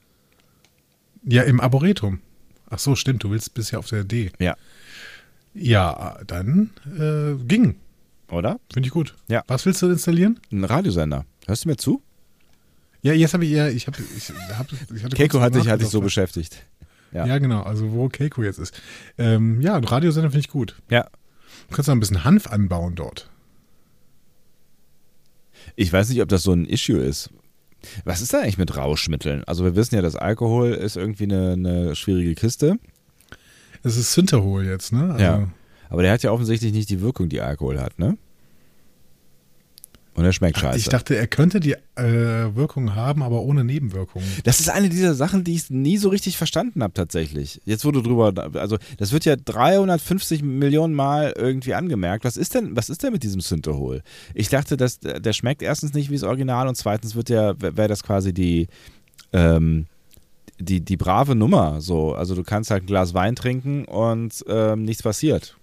Ja, 1.24 1.42
im 1.42 1.60
Arboretum. 1.60 2.20
Ach 2.70 2.78
so, 2.78 2.94
stimmt, 2.94 3.24
du 3.24 3.30
willst 3.30 3.54
bisher 3.54 3.78
auf 3.78 3.88
der 3.88 4.04
D. 4.04 4.30
Ja. 4.38 4.56
Ja, 5.54 6.18
dann 6.26 6.70
äh, 6.98 7.34
ging. 7.44 7.76
Oder? 8.30 8.58
Finde 8.72 8.86
ich 8.88 8.92
gut. 8.92 9.14
Ja. 9.28 9.42
Was 9.46 9.66
willst 9.66 9.82
du 9.82 9.88
installieren? 9.88 10.38
Ein 10.52 10.64
Radiosender. 10.64 11.24
Hörst 11.46 11.64
du 11.64 11.68
mir 11.68 11.76
zu? 11.76 12.02
Ja, 13.06 13.12
jetzt 13.12 13.34
habe 13.34 13.44
ich 13.44 13.52
ja, 13.52 13.68
ich 13.68 13.86
habe, 13.86 13.98
ich, 14.16 14.30
hab, 14.58 14.66
ich 14.72 15.04
hatte 15.04 15.14
Keiko 15.16 15.40
hat 15.40 15.54
dich, 15.54 15.60
hat 15.60 15.66
nachgedacht, 15.66 15.80
dich 15.82 15.88
so 15.90 16.00
beschäftigt. 16.00 16.64
Ja. 17.12 17.24
Ja. 17.24 17.38
genau, 17.38 17.62
also 17.62 17.92
wo 17.92 18.08
Keiko 18.08 18.42
jetzt 18.42 18.58
ist. 18.58 18.74
Ähm, 19.16 19.60
ja, 19.60 19.78
Radiosender 19.78 20.30
finde 20.30 20.40
ich 20.40 20.48
gut. 20.48 20.74
Ja. 20.90 21.06
Du 21.68 21.76
kannst 21.76 21.88
auch 21.88 21.94
ein 21.94 22.00
bisschen 22.00 22.24
Hanf 22.24 22.48
anbauen 22.48 22.96
dort. 22.96 23.30
Ich 25.76 25.92
weiß 25.92 26.08
nicht, 26.08 26.20
ob 26.20 26.28
das 26.28 26.42
so 26.42 26.52
ein 26.52 26.66
Issue 26.66 26.98
ist. 26.98 27.30
Was 28.04 28.22
ist 28.22 28.32
da 28.32 28.40
eigentlich 28.40 28.58
mit 28.58 28.76
Rauschmitteln? 28.76 29.44
Also 29.44 29.62
wir 29.62 29.76
wissen 29.76 29.94
ja, 29.94 30.02
dass 30.02 30.16
Alkohol 30.16 30.72
ist 30.72 30.96
irgendwie 30.96 31.24
eine, 31.24 31.52
eine 31.52 31.94
schwierige 31.94 32.34
Kiste. 32.34 32.76
Es 33.84 33.96
ist 33.96 34.14
Synterhol 34.14 34.64
jetzt, 34.64 34.92
ne? 34.92 35.12
Also, 35.12 35.24
Ja. 35.24 35.48
Aber 35.90 36.02
der 36.02 36.10
hat 36.10 36.24
ja 36.24 36.32
offensichtlich 36.32 36.72
nicht 36.72 36.90
die 36.90 37.00
Wirkung, 37.00 37.28
die 37.28 37.40
Alkohol 37.40 37.80
hat, 37.80 38.00
ne? 38.00 38.18
Und 40.16 40.24
er 40.24 40.32
schmeckt 40.32 40.58
scheiße. 40.58 40.78
Ich 40.78 40.88
dachte, 40.88 41.14
er 41.14 41.26
könnte 41.26 41.60
die 41.60 41.72
äh, 41.72 42.54
Wirkung 42.54 42.94
haben, 42.94 43.22
aber 43.22 43.42
ohne 43.42 43.64
Nebenwirkungen. 43.64 44.26
Das 44.44 44.60
ist 44.60 44.70
eine 44.70 44.88
dieser 44.88 45.14
Sachen, 45.14 45.44
die 45.44 45.54
ich 45.54 45.68
nie 45.68 45.98
so 45.98 46.08
richtig 46.08 46.38
verstanden 46.38 46.82
habe 46.82 46.94
tatsächlich. 46.94 47.60
Jetzt 47.66 47.84
wurde 47.84 48.02
drüber, 48.02 48.32
also 48.54 48.78
das 48.96 49.12
wird 49.12 49.26
ja 49.26 49.36
350 49.36 50.42
Millionen 50.42 50.94
Mal 50.94 51.34
irgendwie 51.36 51.74
angemerkt. 51.74 52.24
Was 52.24 52.38
ist 52.38 52.54
denn, 52.54 52.74
was 52.74 52.88
ist 52.88 53.02
denn 53.02 53.12
mit 53.12 53.24
diesem 53.24 53.42
Synthehol? 53.42 54.02
Ich 54.32 54.48
dachte, 54.48 54.78
dass 54.78 55.00
der 55.00 55.32
schmeckt 55.34 55.60
erstens 55.60 55.92
nicht 55.92 56.08
wie 56.08 56.14
das 56.14 56.22
Original 56.22 56.66
und 56.66 56.76
zweitens 56.76 57.14
wird 57.14 57.28
ja, 57.28 57.54
wäre 57.60 57.88
das 57.88 58.02
quasi 58.02 58.32
die, 58.32 58.68
ähm, 59.34 59.84
die, 60.58 60.80
die 60.80 60.96
brave 60.96 61.34
Nummer. 61.34 61.82
So, 61.82 62.14
also 62.14 62.34
du 62.34 62.42
kannst 62.42 62.70
halt 62.70 62.84
ein 62.84 62.86
Glas 62.86 63.12
Wein 63.12 63.36
trinken 63.36 63.84
und 63.84 64.42
ähm, 64.48 64.84
nichts 64.84 65.02
passiert. 65.02 65.56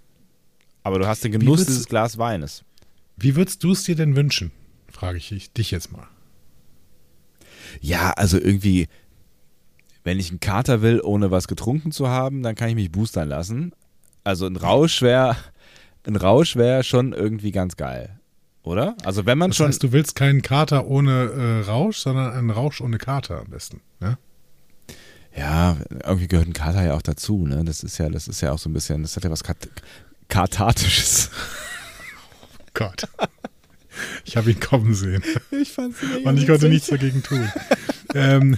Aber 0.84 1.00
du 1.00 1.08
hast 1.08 1.24
den 1.24 1.32
Genuss 1.32 1.66
dieses 1.66 1.88
Glas 1.88 2.20
Weines. 2.20 2.64
Wie 3.18 3.36
würdest 3.36 3.64
du 3.64 3.72
es 3.72 3.84
dir 3.84 3.96
denn 3.96 4.16
wünschen? 4.16 4.52
Frage 4.92 5.18
ich 5.18 5.52
dich- 5.54 5.72
jetzt 5.72 5.92
mal. 5.92 6.08
Ja, 7.82 8.12
also 8.12 8.38
irgendwie, 8.38 8.88
wenn 10.04 10.20
ich 10.20 10.30
einen 10.30 10.40
Kater 10.40 10.82
will, 10.82 11.02
ohne 11.02 11.32
was 11.32 11.48
getrunken 11.48 11.92
zu 11.92 12.08
haben, 12.08 12.44
dann 12.44 12.56
kann 12.56 12.70
ich 12.70 12.76
mich 12.76 12.92
boostern 12.92 13.30
lassen. 13.30 13.74
Also 14.24 14.46
ein 14.48 14.56
Rausch 14.56 15.02
wäre 15.02 15.36
ein 16.06 16.16
Rausch 16.18 16.58
wäre 16.58 16.84
schon 16.84 17.14
irgendwie 17.14 17.52
ganz 17.52 17.78
geil. 17.78 18.20
Oder? 18.64 18.96
Also 19.06 19.26
wenn 19.26 19.38
man 19.38 19.52
Das 19.52 19.58
schon. 19.58 19.68
heißt, 19.68 19.82
du 19.84 19.92
willst 19.94 20.16
keinen 20.16 20.42
Kater 20.42 20.86
ohne 20.88 21.32
äh, 21.32 21.62
Rausch, 21.66 21.98
sondern 22.00 22.34
einen 22.34 22.50
Rausch 22.50 22.82
ohne 22.82 22.98
Kater 22.98 23.40
am 23.40 23.48
besten. 23.50 23.82
Ja? 24.02 24.18
ja, 25.36 25.78
irgendwie 26.04 26.28
gehört 26.28 26.48
ein 26.48 26.54
Kater 26.54 26.84
ja 26.84 26.94
auch 26.96 27.02
dazu, 27.02 27.46
ne? 27.48 27.64
Das 27.66 27.84
ist 27.84 27.98
ja, 27.98 28.10
das 28.10 28.28
ist 28.28 28.42
ja 28.42 28.52
auch 28.52 28.60
so 28.60 28.70
ein 28.70 28.74
bisschen, 28.74 29.02
das 29.02 29.16
hat 29.16 29.24
ja 29.24 29.32
was 29.32 29.44
Kat 29.44 29.58
Kathartisches. 30.28 31.30
Gott. 32.74 33.08
Ich 34.26 34.38
habe 34.38 34.50
ihn 34.50 34.60
kommen 34.60 34.96
sehen. 34.96 35.24
Ich 35.52 35.72
fand's 35.72 36.00
Und 36.24 36.38
ich 36.38 36.48
konnte 36.48 36.68
nichts 36.68 36.88
dagegen 36.88 37.22
tun. 37.22 37.48
ähm, 38.16 38.58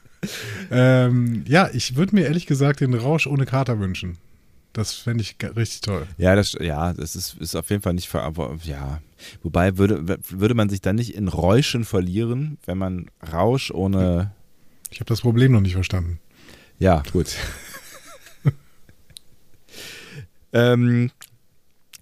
ähm, 0.70 1.42
ja, 1.46 1.70
ich 1.72 1.96
würde 1.96 2.14
mir 2.14 2.26
ehrlich 2.26 2.44
gesagt 2.44 2.80
den 2.80 2.92
Rausch 2.92 3.26
ohne 3.26 3.46
Kater 3.46 3.80
wünschen. 3.80 4.18
Das 4.72 4.94
fände 4.94 5.22
ich 5.22 5.36
richtig 5.56 5.82
toll. 5.82 6.06
Ja, 6.16 6.34
das, 6.34 6.56
ja, 6.58 6.94
das 6.94 7.14
ist, 7.14 7.34
ist 7.34 7.54
auf 7.54 7.68
jeden 7.68 7.82
Fall 7.82 7.92
nicht 7.92 8.08
ver, 8.08 8.22
aber, 8.22 8.56
ja. 8.62 9.02
Wobei 9.42 9.76
würde, 9.76 10.18
würde 10.28 10.54
man 10.54 10.70
sich 10.70 10.80
dann 10.80 10.96
nicht 10.96 11.14
in 11.14 11.28
Räuschen 11.28 11.84
verlieren, 11.84 12.58
wenn 12.64 12.78
man 12.78 13.10
Rausch 13.32 13.70
ohne 13.70 14.32
Ich 14.90 15.00
habe 15.00 15.08
das 15.08 15.20
Problem 15.20 15.52
noch 15.52 15.60
nicht 15.60 15.74
verstanden. 15.74 16.20
Ja, 16.78 17.02
gut. 17.12 17.36
ähm, 20.52 21.10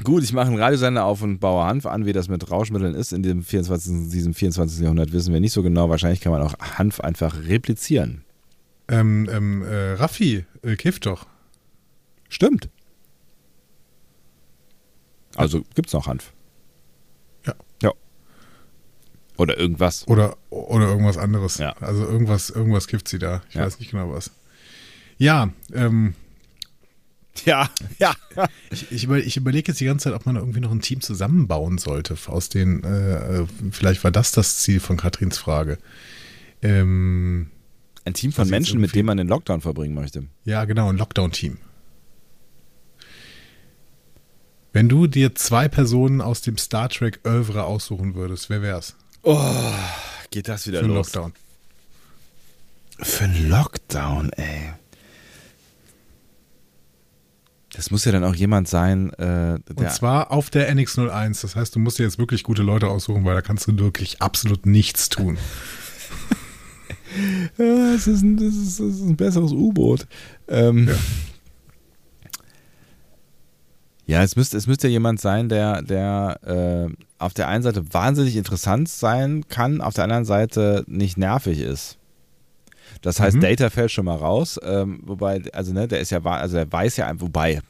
gut, 0.04 0.22
ich 0.22 0.32
mache 0.32 0.48
einen 0.48 0.58
Radiosender 0.58 1.04
auf 1.04 1.22
und 1.22 1.38
baue 1.38 1.64
Hanf 1.64 1.86
an, 1.86 2.06
wie 2.06 2.12
das 2.12 2.28
mit 2.28 2.50
Rauschmitteln 2.50 2.94
ist. 2.94 3.12
In 3.12 3.22
diesem 3.22 3.42
24. 3.42 4.10
diesem 4.10 4.34
24. 4.34 4.80
Jahrhundert 4.80 5.12
wissen 5.12 5.32
wir 5.32 5.40
nicht 5.40 5.52
so 5.52 5.62
genau. 5.62 5.88
Wahrscheinlich 5.88 6.20
kann 6.20 6.32
man 6.32 6.42
auch 6.42 6.54
Hanf 6.78 7.00
einfach 7.00 7.36
replizieren. 7.44 8.24
Ähm, 8.88 9.28
ähm, 9.30 9.62
äh, 9.62 9.92
Raffi, 9.92 10.44
äh, 10.62 10.76
kifft 10.76 11.06
doch. 11.06 11.26
Stimmt. 12.28 12.68
Also 15.36 15.62
gibt's 15.74 15.92
noch 15.92 16.06
Hanf. 16.06 16.32
Ja. 17.46 17.54
Ja. 17.82 17.92
Oder 19.36 19.58
irgendwas. 19.58 20.06
Oder, 20.08 20.36
oder 20.50 20.88
irgendwas 20.88 21.16
anderes. 21.16 21.58
Ja. 21.58 21.72
Also 21.80 22.04
irgendwas, 22.04 22.50
irgendwas 22.50 22.88
kifft 22.88 23.08
sie 23.08 23.18
da. 23.18 23.42
Ich 23.48 23.54
Ja. 23.54 23.62
weiß 23.64 23.78
nicht 23.78 23.90
genau 23.92 24.10
was. 24.12 24.32
Ja, 25.18 25.50
ähm, 25.72 26.14
Ja, 27.44 27.70
ja. 27.98 28.14
ich, 28.70 28.90
ich, 28.90 29.04
über, 29.04 29.18
ich 29.18 29.36
überlege 29.36 29.72
jetzt 29.72 29.80
die 29.80 29.84
ganze 29.86 30.04
Zeit, 30.04 30.14
ob 30.14 30.26
man 30.26 30.36
irgendwie 30.36 30.60
noch 30.60 30.72
ein 30.72 30.80
Team 30.80 31.00
zusammenbauen 31.00 31.78
sollte. 31.78 32.16
Aus 32.26 32.48
den, 32.48 32.82
äh, 32.84 33.46
vielleicht 33.70 34.02
war 34.04 34.10
das 34.10 34.32
das 34.32 34.58
Ziel 34.58 34.80
von 34.80 34.96
Katrins 34.96 35.38
Frage. 35.38 35.78
Ähm, 36.60 37.50
Ein 38.04 38.14
Team 38.14 38.32
von 38.32 38.44
jetzt 38.44 38.50
Menschen, 38.50 38.80
mit 38.80 38.94
denen 38.94 39.06
man 39.06 39.16
den 39.16 39.28
Lockdown 39.28 39.60
verbringen 39.60 39.94
möchte. 39.94 40.24
ja, 40.44 40.64
genau, 40.64 40.90
ein 40.90 40.96
Lockdown-Team. 40.98 41.58
Wenn 44.72 44.88
du 44.88 45.06
dir 45.06 45.34
zwei 45.34 45.68
Personen 45.68 46.20
aus 46.20 46.42
dem 46.42 46.56
Star 46.58 46.88
Trek 46.88 47.20
Oeuvre 47.24 47.64
aussuchen 47.64 48.14
würdest, 48.14 48.50
wer 48.50 48.62
wär's? 48.62 48.94
Geht 50.30 50.48
das 50.48 50.66
wieder 50.66 50.78
Für 50.80 50.84
einen 50.84 50.94
los? 50.94 51.12
Lockdown. 51.12 51.32
Für 53.00 53.24
einen 53.24 53.48
Lockdown, 53.50 54.30
ey. 54.34 54.72
Das 57.80 57.90
muss 57.90 58.04
ja 58.04 58.12
dann 58.12 58.24
auch 58.24 58.34
jemand 58.34 58.68
sein, 58.68 59.08
äh, 59.14 59.58
Und 59.74 59.90
zwar 59.90 60.32
auf 60.32 60.50
der 60.50 60.70
NX01. 60.70 61.40
Das 61.40 61.56
heißt, 61.56 61.74
du 61.74 61.78
musst 61.78 61.98
dir 61.98 62.02
jetzt 62.02 62.18
wirklich 62.18 62.42
gute 62.42 62.60
Leute 62.60 62.88
aussuchen, 62.88 63.24
weil 63.24 63.34
da 63.34 63.40
kannst 63.40 63.66
du 63.68 63.78
wirklich 63.78 64.20
absolut 64.20 64.66
nichts 64.66 65.08
tun. 65.08 65.38
Ja, 67.58 67.94
es 67.94 68.06
ist 68.06 68.22
ein, 68.22 68.36
das 68.36 68.54
ist, 68.54 68.78
das 68.78 68.86
ist 68.86 69.00
ein 69.00 69.16
besseres 69.16 69.50
U-Boot. 69.50 70.06
Ähm, 70.46 70.88
ja. 74.06 74.22
es 74.22 74.36
müsste, 74.36 74.56
es 74.56 74.68
müsste 74.68 74.86
jemand 74.86 75.20
sein, 75.20 75.48
der, 75.48 75.82
der 75.82 76.38
äh, 76.44 76.94
auf 77.18 77.34
der 77.34 77.48
einen 77.48 77.64
Seite 77.64 77.82
wahnsinnig 77.92 78.36
interessant 78.36 78.88
sein 78.88 79.44
kann, 79.48 79.80
auf 79.80 79.94
der 79.94 80.04
anderen 80.04 80.24
Seite 80.24 80.84
nicht 80.86 81.18
nervig 81.18 81.58
ist. 81.58 81.98
Das 83.02 83.18
heißt, 83.20 83.36
Mhm. 83.36 83.40
Data 83.42 83.70
fällt 83.70 83.90
schon 83.90 84.04
mal 84.04 84.16
raus, 84.16 84.58
ähm, 84.62 85.00
wobei, 85.04 85.42
also 85.52 85.72
ne, 85.72 85.88
der 85.88 86.00
ist 86.00 86.10
ja, 86.10 86.20
also 86.22 86.56
der 86.56 86.70
weiß 86.70 86.98
ja, 86.98 87.10
wobei, 87.20 87.60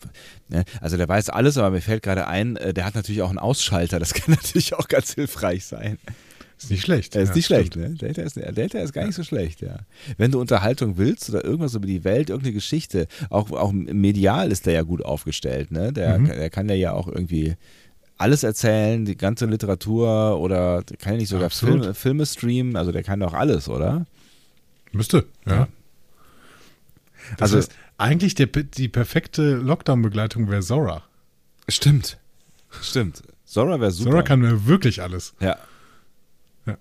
ne, 0.48 0.64
also 0.80 0.96
der 0.96 1.08
weiß 1.08 1.28
alles, 1.30 1.56
aber 1.56 1.70
mir 1.70 1.80
fällt 1.80 2.02
gerade 2.02 2.26
ein, 2.26 2.56
äh, 2.56 2.74
der 2.74 2.84
hat 2.84 2.94
natürlich 2.96 3.22
auch 3.22 3.28
einen 3.30 3.38
Ausschalter, 3.38 3.98
das 4.00 4.12
kann 4.14 4.34
natürlich 4.34 4.74
auch 4.74 4.88
ganz 4.88 5.14
hilfreich 5.14 5.64
sein. 5.64 5.98
Ist 6.58 6.70
nicht 6.70 6.82
schlecht. 6.82 7.16
Er 7.16 7.22
ist 7.22 7.28
Ja, 7.30 7.34
nicht 7.36 7.46
schlecht, 7.46 7.72
stimmt. 7.74 7.88
ne? 7.90 7.94
Delta 7.96 8.20
ist, 8.22 8.36
Delta 8.36 8.78
ist 8.80 8.92
gar 8.92 9.06
nicht 9.06 9.14
so 9.14 9.22
schlecht, 9.24 9.62
ja. 9.62 9.78
Wenn 10.18 10.30
du 10.30 10.38
Unterhaltung 10.40 10.98
willst 10.98 11.30
oder 11.30 11.42
irgendwas 11.42 11.74
über 11.74 11.86
die 11.86 12.04
Welt, 12.04 12.28
irgendeine 12.28 12.52
Geschichte, 12.52 13.06
auch, 13.30 13.50
auch 13.52 13.72
medial 13.72 14.52
ist 14.52 14.66
der 14.66 14.74
ja 14.74 14.82
gut 14.82 15.02
aufgestellt, 15.02 15.70
ne? 15.70 15.90
Der, 15.92 16.18
Mhm. 16.18 16.26
der 16.26 16.50
kann 16.50 16.68
ja 16.68 16.92
auch 16.92 17.08
irgendwie 17.08 17.54
alles 18.18 18.42
erzählen, 18.42 19.06
die 19.06 19.16
ganze 19.16 19.46
Literatur 19.46 20.38
oder 20.38 20.82
der 20.82 20.98
kann 20.98 21.14
ja 21.14 21.18
nicht 21.20 21.30
sogar. 21.30 21.48
Filme, 21.48 21.94
Filme 21.94 22.26
streamen, 22.26 22.76
also 22.76 22.92
der 22.92 23.04
kann 23.04 23.20
doch 23.20 23.32
alles, 23.32 23.66
oder? 23.70 24.04
Müsste, 24.92 25.26
ja. 25.46 25.52
Ja. 25.54 25.68
Das 27.32 27.42
Also- 27.52 27.58
heißt, 27.58 27.72
eigentlich 27.98 28.34
der, 28.34 28.46
die 28.46 28.88
perfekte 28.88 29.56
Lockdown-Begleitung 29.56 30.50
wäre 30.50 30.62
Zora. 30.62 31.02
Stimmt. 31.68 32.18
Stimmt. 32.82 33.22
Zora 33.44 33.80
wäre 33.80 33.90
super. 33.90 34.10
Zora 34.10 34.22
kann 34.22 34.40
mir 34.40 34.66
wirklich 34.66 35.02
alles. 35.02 35.34
ja. 35.40 35.58
Ja. 36.66 36.78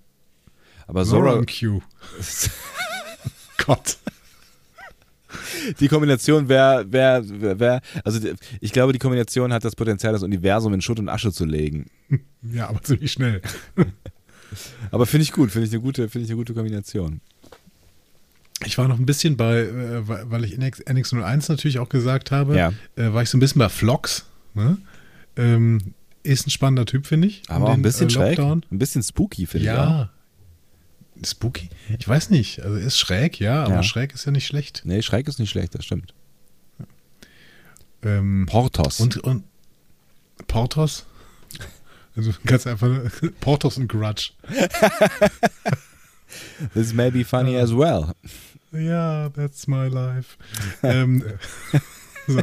Aber 0.88 1.04
Zora 1.06 1.32
Zora, 1.32 1.40
und 1.40 1.50
Q. 1.60 1.82
Gott. 3.66 3.98
die 5.80 5.88
Kombination 5.88 6.48
wäre, 6.50 6.92
wär, 6.92 7.24
wär, 7.42 7.60
wär, 7.60 7.82
also 8.04 8.20
ich 8.62 8.72
glaube, 8.72 8.94
die 8.94 9.00
Kombination 9.00 9.54
hat 9.54 9.64
das 9.66 9.76
Potenzial, 9.76 10.14
das 10.14 10.24
Universum 10.24 10.74
in 10.74 10.82
Schutt 10.82 11.00
und 11.00 11.10
Asche 11.10 11.32
zu 11.32 11.46
legen. 11.46 11.88
Ja, 12.42 12.70
aber 12.70 12.82
ziemlich 12.82 13.12
schnell. 13.12 13.42
Aber 14.90 15.06
finde 15.06 15.22
ich 15.24 15.32
gut, 15.32 15.52
finde 15.52 15.68
ich 15.68 15.74
eine 15.74 15.82
gute, 15.82 16.10
finde 16.10 16.26
ich 16.26 16.32
eine 16.32 16.38
gute 16.38 16.56
Kombination. 16.56 17.22
Ich 18.66 18.78
war 18.78 18.88
noch 18.88 19.00
ein 19.00 19.06
bisschen 19.06 19.38
bei, 19.38 19.60
äh, 19.60 20.08
weil 20.30 20.44
ich 20.44 20.58
NX, 20.58 20.82
NX01 20.86 21.50
natürlich 21.50 21.80
auch 21.80 21.90
gesagt 21.90 22.32
habe, 22.32 22.58
Ja. 22.58 22.74
äh, 22.98 23.14
war 23.14 23.24
ich 23.24 23.30
so 23.30 23.38
ein 23.38 23.40
bisschen 23.40 23.60
bei 23.60 23.70
Vlogs. 23.70 24.26
Ne? 24.54 24.78
Ähm, 25.38 25.94
ist 26.24 26.48
ein 26.48 26.50
spannender 26.50 26.86
Typ, 26.86 27.08
finde 27.08 27.28
ich. 27.28 27.44
Aber 27.48 27.58
Um 27.58 27.64
auch 27.64 27.70
ein 27.70 27.76
den, 27.80 27.84
bisschen 27.84 28.08
äh, 28.08 28.12
schräg. 28.12 28.40
Ein 28.40 28.62
bisschen 28.72 29.04
spooky, 29.04 29.46
finde 29.46 29.66
ich. 29.68 29.72
auch. 29.72 29.76
Ja. 29.76 30.10
Spooky? 31.26 31.70
Ich 31.98 32.08
weiß 32.08 32.30
nicht. 32.30 32.62
Also 32.62 32.76
ist 32.76 32.98
schräg, 32.98 33.40
ja, 33.40 33.64
aber 33.64 33.76
Ja. 33.76 33.84
schräg 33.84 34.14
ist 34.14 34.26
ja 34.26 34.32
nicht 34.32 34.48
schlecht. 34.48 34.82
Nee, 34.86 35.02
schräg 35.02 35.28
ist 35.28 35.40
nicht 35.40 35.50
schlecht, 35.50 35.76
das 35.76 35.86
stimmt. 35.86 36.14
Ähm, 38.04 38.46
Portos. 38.50 39.00
und, 39.02 39.18
und 39.18 39.44
Portos? 40.48 41.06
Also 42.16 42.32
ganz 42.46 42.66
einfach 42.68 42.90
Portos 43.42 43.78
und 43.78 43.88
Grudge. 43.90 44.32
This 46.74 46.94
may 46.94 47.10
be 47.12 47.24
funny 47.26 47.58
as 47.58 47.74
well. 47.74 48.14
Ja, 48.72 49.30
that's 49.30 49.68
my 49.68 49.88
life. 49.88 50.38
ähm, 50.84 51.24
so. 52.28 52.42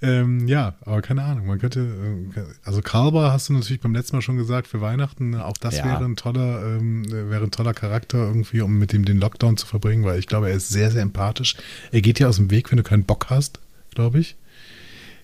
ähm, 0.00 0.46
ja, 0.48 0.74
aber 0.82 1.02
keine 1.02 1.22
Ahnung. 1.22 1.46
Man 1.46 1.58
könnte, 1.58 1.80
äh, 1.80 2.40
also 2.64 2.80
Kalber 2.82 3.32
hast 3.32 3.48
du 3.48 3.52
natürlich 3.52 3.80
beim 3.80 3.94
letzten 3.94 4.16
Mal 4.16 4.22
schon 4.22 4.36
gesagt 4.36 4.66
für 4.66 4.80
Weihnachten. 4.80 5.34
Auch 5.36 5.56
das 5.56 5.78
Ja. 5.78 5.84
wäre 5.84 6.04
ein 6.04 6.16
toller, 6.16 6.64
ähm, 6.76 7.04
wäre 7.10 7.44
ein 7.44 7.50
toller 7.50 7.74
Charakter 7.74 8.18
irgendwie, 8.18 8.60
um 8.60 8.78
mit 8.78 8.92
ihm 8.92 9.04
den 9.04 9.18
Lockdown 9.18 9.56
zu 9.56 9.66
verbringen, 9.66 10.04
weil 10.04 10.18
ich 10.18 10.26
glaube, 10.26 10.48
er 10.50 10.56
ist 10.56 10.68
sehr, 10.70 10.90
sehr 10.90 11.02
empathisch. 11.02 11.56
Er 11.90 12.00
geht 12.00 12.18
dir 12.18 12.28
aus 12.28 12.36
dem 12.36 12.50
Weg, 12.50 12.70
wenn 12.70 12.76
du 12.78 12.82
keinen 12.84 13.04
Bock 13.04 13.26
hast, 13.30 13.60
glaube 13.94 14.18
ich. 14.20 14.36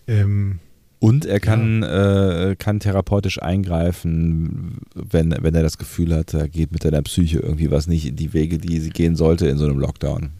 Ähm, 0.06 0.60
Und 1.00 1.24
er 1.26 1.38
kann, 1.38 1.84
äh, 1.84 2.56
kann 2.58 2.80
therapeutisch 2.80 3.40
eingreifen, 3.40 4.78
wenn, 4.94 5.32
wenn 5.40 5.54
er 5.54 5.62
das 5.62 5.78
Gefühl 5.78 6.12
hat, 6.14 6.34
da 6.34 6.48
geht 6.48 6.72
mit 6.72 6.84
deiner 6.84 7.02
Psyche 7.02 7.38
irgendwie 7.38 7.70
was 7.70 7.86
nicht 7.86 8.06
in 8.06 8.16
die 8.16 8.32
Wege, 8.32 8.58
die 8.58 8.80
sie 8.80 8.90
gehen 8.90 9.14
sollte 9.14 9.46
in 9.48 9.58
so 9.58 9.64
einem 9.64 9.78
Lockdown. 9.78 10.30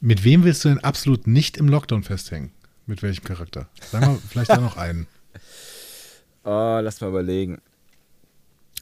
mit 0.00 0.24
wem 0.24 0.42
willst 0.42 0.64
du 0.64 0.68
denn 0.70 0.80
absolut 0.80 1.28
nicht 1.28 1.56
im 1.56 1.68
Lockdown 1.68 2.02
festhängen? 2.02 2.50
Mit 2.86 3.02
welchem 3.04 3.22
Charakter? 3.24 3.68
Sagen 3.92 4.06
wir 4.06 4.18
vielleicht 4.28 4.50
da 4.50 4.60
noch 4.60 4.76
einen. 4.76 5.06
Oh, 6.44 6.80
lass 6.82 7.00
mal 7.00 7.06
überlegen. 7.06 7.58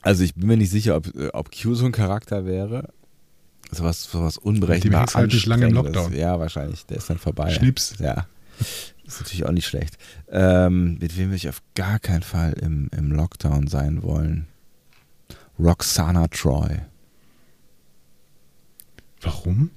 Also 0.00 0.24
ich 0.24 0.34
bin 0.34 0.46
mir 0.46 0.56
nicht 0.56 0.70
sicher, 0.70 0.96
ob, 0.96 1.08
ob 1.34 1.50
Q 1.54 1.74
so 1.74 1.84
ein 1.84 1.92
Charakter 1.92 2.46
wäre. 2.46 2.88
Sowas, 3.70 4.04
sowas 4.04 4.38
unberechenbar 4.38 5.02
hängst 5.02 5.14
halt 5.14 5.30
nicht 5.34 5.44
lange 5.44 5.66
im. 5.66 5.74
Lockdown. 5.74 6.14
Ja, 6.14 6.40
wahrscheinlich. 6.40 6.86
Der 6.86 6.96
ist 6.96 7.10
dann 7.10 7.18
vorbei. 7.18 7.50
Schnips. 7.50 7.96
Ja. 7.98 8.26
Ist 9.10 9.20
natürlich 9.20 9.44
auch 9.44 9.50
nicht 9.50 9.66
schlecht. 9.66 9.98
Ähm, 10.30 10.96
mit 11.00 11.18
wem 11.18 11.26
würde 11.26 11.36
ich 11.36 11.48
auf 11.48 11.62
gar 11.74 11.98
keinen 11.98 12.22
Fall 12.22 12.52
im, 12.52 12.88
im 12.96 13.10
Lockdown 13.10 13.66
sein 13.66 14.04
wollen? 14.04 14.46
Roxana 15.58 16.28
Troy. 16.28 16.78
Warum? 19.20 19.70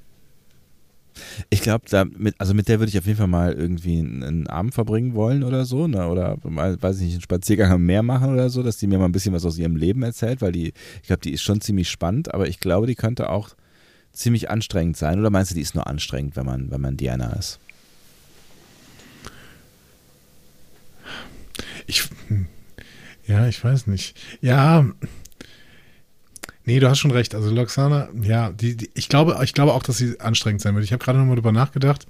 Ich 1.50 1.62
glaube, 1.62 2.12
mit, 2.16 2.36
also 2.38 2.54
mit 2.54 2.68
der 2.68 2.80
würde 2.80 2.92
ich 2.92 2.98
auf 3.00 3.08
jeden 3.08 3.18
Fall 3.18 3.28
mal 3.28 3.54
irgendwie 3.54 3.98
einen, 3.98 4.24
einen 4.24 4.48
Abend 4.48 4.76
verbringen 4.76 5.16
wollen 5.16 5.44
oder 5.44 5.66
so, 5.66 5.88
ne? 5.88 6.08
Oder 6.08 6.38
mal, 6.44 6.80
weiß 6.80 6.98
ich 6.98 7.06
nicht, 7.06 7.14
einen 7.14 7.22
Spaziergang 7.22 7.72
am 7.72 7.86
Meer 7.88 8.04
machen 8.04 8.32
oder 8.32 8.52
so, 8.52 8.62
dass 8.62 8.78
die 8.78 8.86
mir 8.86 9.00
mal 9.00 9.06
ein 9.06 9.12
bisschen 9.12 9.34
was 9.34 9.46
aus 9.46 9.58
ihrem 9.58 9.76
Leben 9.76 10.04
erzählt, 10.04 10.42
weil 10.42 10.52
die, 10.52 10.74
ich 11.02 11.08
glaube, 11.08 11.22
die 11.22 11.34
ist 11.34 11.42
schon 11.42 11.60
ziemlich 11.60 11.90
spannend, 11.90 12.32
aber 12.36 12.48
ich 12.48 12.60
glaube, 12.60 12.86
die 12.86 12.96
könnte 12.96 13.30
auch 13.30 13.50
ziemlich 14.12 14.52
anstrengend 14.52 14.96
sein. 14.96 15.20
Oder 15.20 15.32
meinst 15.32 15.50
du, 15.50 15.56
die 15.56 15.62
ist 15.62 15.74
nur 15.74 15.88
anstrengend, 15.88 16.36
wenn 16.36 16.46
man, 16.46 16.70
wenn 16.70 16.82
man 16.82 16.98
Diana 16.98 17.34
ist? 17.34 17.60
Ich, 21.88 22.10
hm, 22.28 22.48
ja, 23.26 23.48
ich 23.48 23.64
weiß 23.64 23.88
nicht. 23.88 24.20
Ja, 24.42 24.86
nee, 26.66 26.80
du 26.80 26.90
hast 26.90 27.00
schon 27.00 27.12
recht. 27.12 27.36
Also 27.36 27.50
Loxana, 27.50 28.10
ja, 28.22 28.52
die, 28.52 28.76
die, 28.76 28.90
ich, 28.94 29.10
glaube, 29.10 29.40
ich 29.44 29.54
glaube 29.54 29.74
auch, 29.74 29.84
dass 29.84 29.98
sie 29.98 30.20
anstrengend 30.20 30.62
sein 30.62 30.76
wird. 30.76 30.86
Ich 30.86 30.94
habe 30.94 31.04
gerade 31.04 31.20
nochmal 31.20 31.36
drüber 31.36 31.52
nachgedacht. 31.52 32.08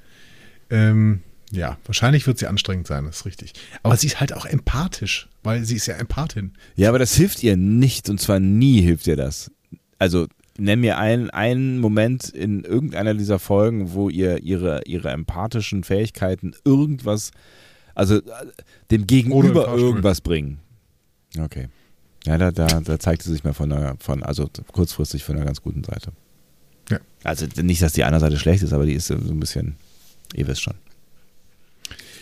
Ähm, 0.69 1.21
ja, 1.51 1.77
wahrscheinlich 1.85 2.25
wird 2.25 2.39
sie 2.39 2.47
anstrengend 2.47 2.87
sein, 2.87 3.05
das 3.05 3.17
ist 3.17 3.25
richtig. 3.25 3.53
Aber 3.83 3.95
sie 3.95 4.07
ist 4.07 4.19
halt 4.19 4.33
auch 4.33 4.45
empathisch, 4.45 5.29
weil 5.43 5.63
sie 5.65 5.75
ist 5.75 5.85
ja 5.85 5.95
Empathin. 5.95 6.53
Ja, 6.75 6.89
aber 6.89 6.97
das 6.97 7.15
hilft 7.15 7.43
ihr 7.43 7.57
nicht 7.57 8.09
und 8.09 8.19
zwar 8.19 8.39
nie 8.39 8.81
hilft 8.81 9.05
ihr 9.05 9.15
das. 9.15 9.51
Also 9.99 10.27
nenn 10.57 10.79
mir 10.79 10.97
einen, 10.97 11.29
einen 11.29 11.77
Moment 11.77 12.29
in 12.29 12.63
irgendeiner 12.63 13.13
dieser 13.13 13.37
Folgen, 13.37 13.93
wo 13.93 14.09
ihr 14.09 14.41
ihre, 14.41 14.81
ihre 14.85 15.11
empathischen 15.11 15.83
Fähigkeiten 15.83 16.55
irgendwas, 16.65 17.31
also 17.95 18.17
äh, 18.17 18.21
dem 18.91 19.07
Gegenüber 19.07 19.67
irgendwas 19.75 20.21
bringen. 20.21 20.59
Okay. 21.37 21.69
Ja, 22.25 22.37
da, 22.37 22.51
da, 22.51 22.67
da 22.67 22.99
zeigt 22.99 23.23
sie 23.23 23.31
sich 23.31 23.43
mal 23.43 23.53
von 23.53 23.71
einer, 23.71 23.95
von, 23.99 24.23
also 24.23 24.49
kurzfristig 24.71 25.23
von 25.23 25.35
einer 25.35 25.45
ganz 25.45 25.61
guten 25.61 25.83
Seite. 25.83 26.11
Ja. 26.89 26.99
Also 27.23 27.45
nicht, 27.61 27.81
dass 27.81 27.93
die 27.93 28.03
andere 28.03 28.21
Seite 28.21 28.39
schlecht 28.39 28.63
ist, 28.63 28.73
aber 28.73 28.85
die 28.85 28.93
ist 28.93 29.07
so 29.07 29.15
ein 29.15 29.39
bisschen, 29.39 29.75
ihr 30.33 30.47
wisst 30.47 30.61
schon. 30.61 30.75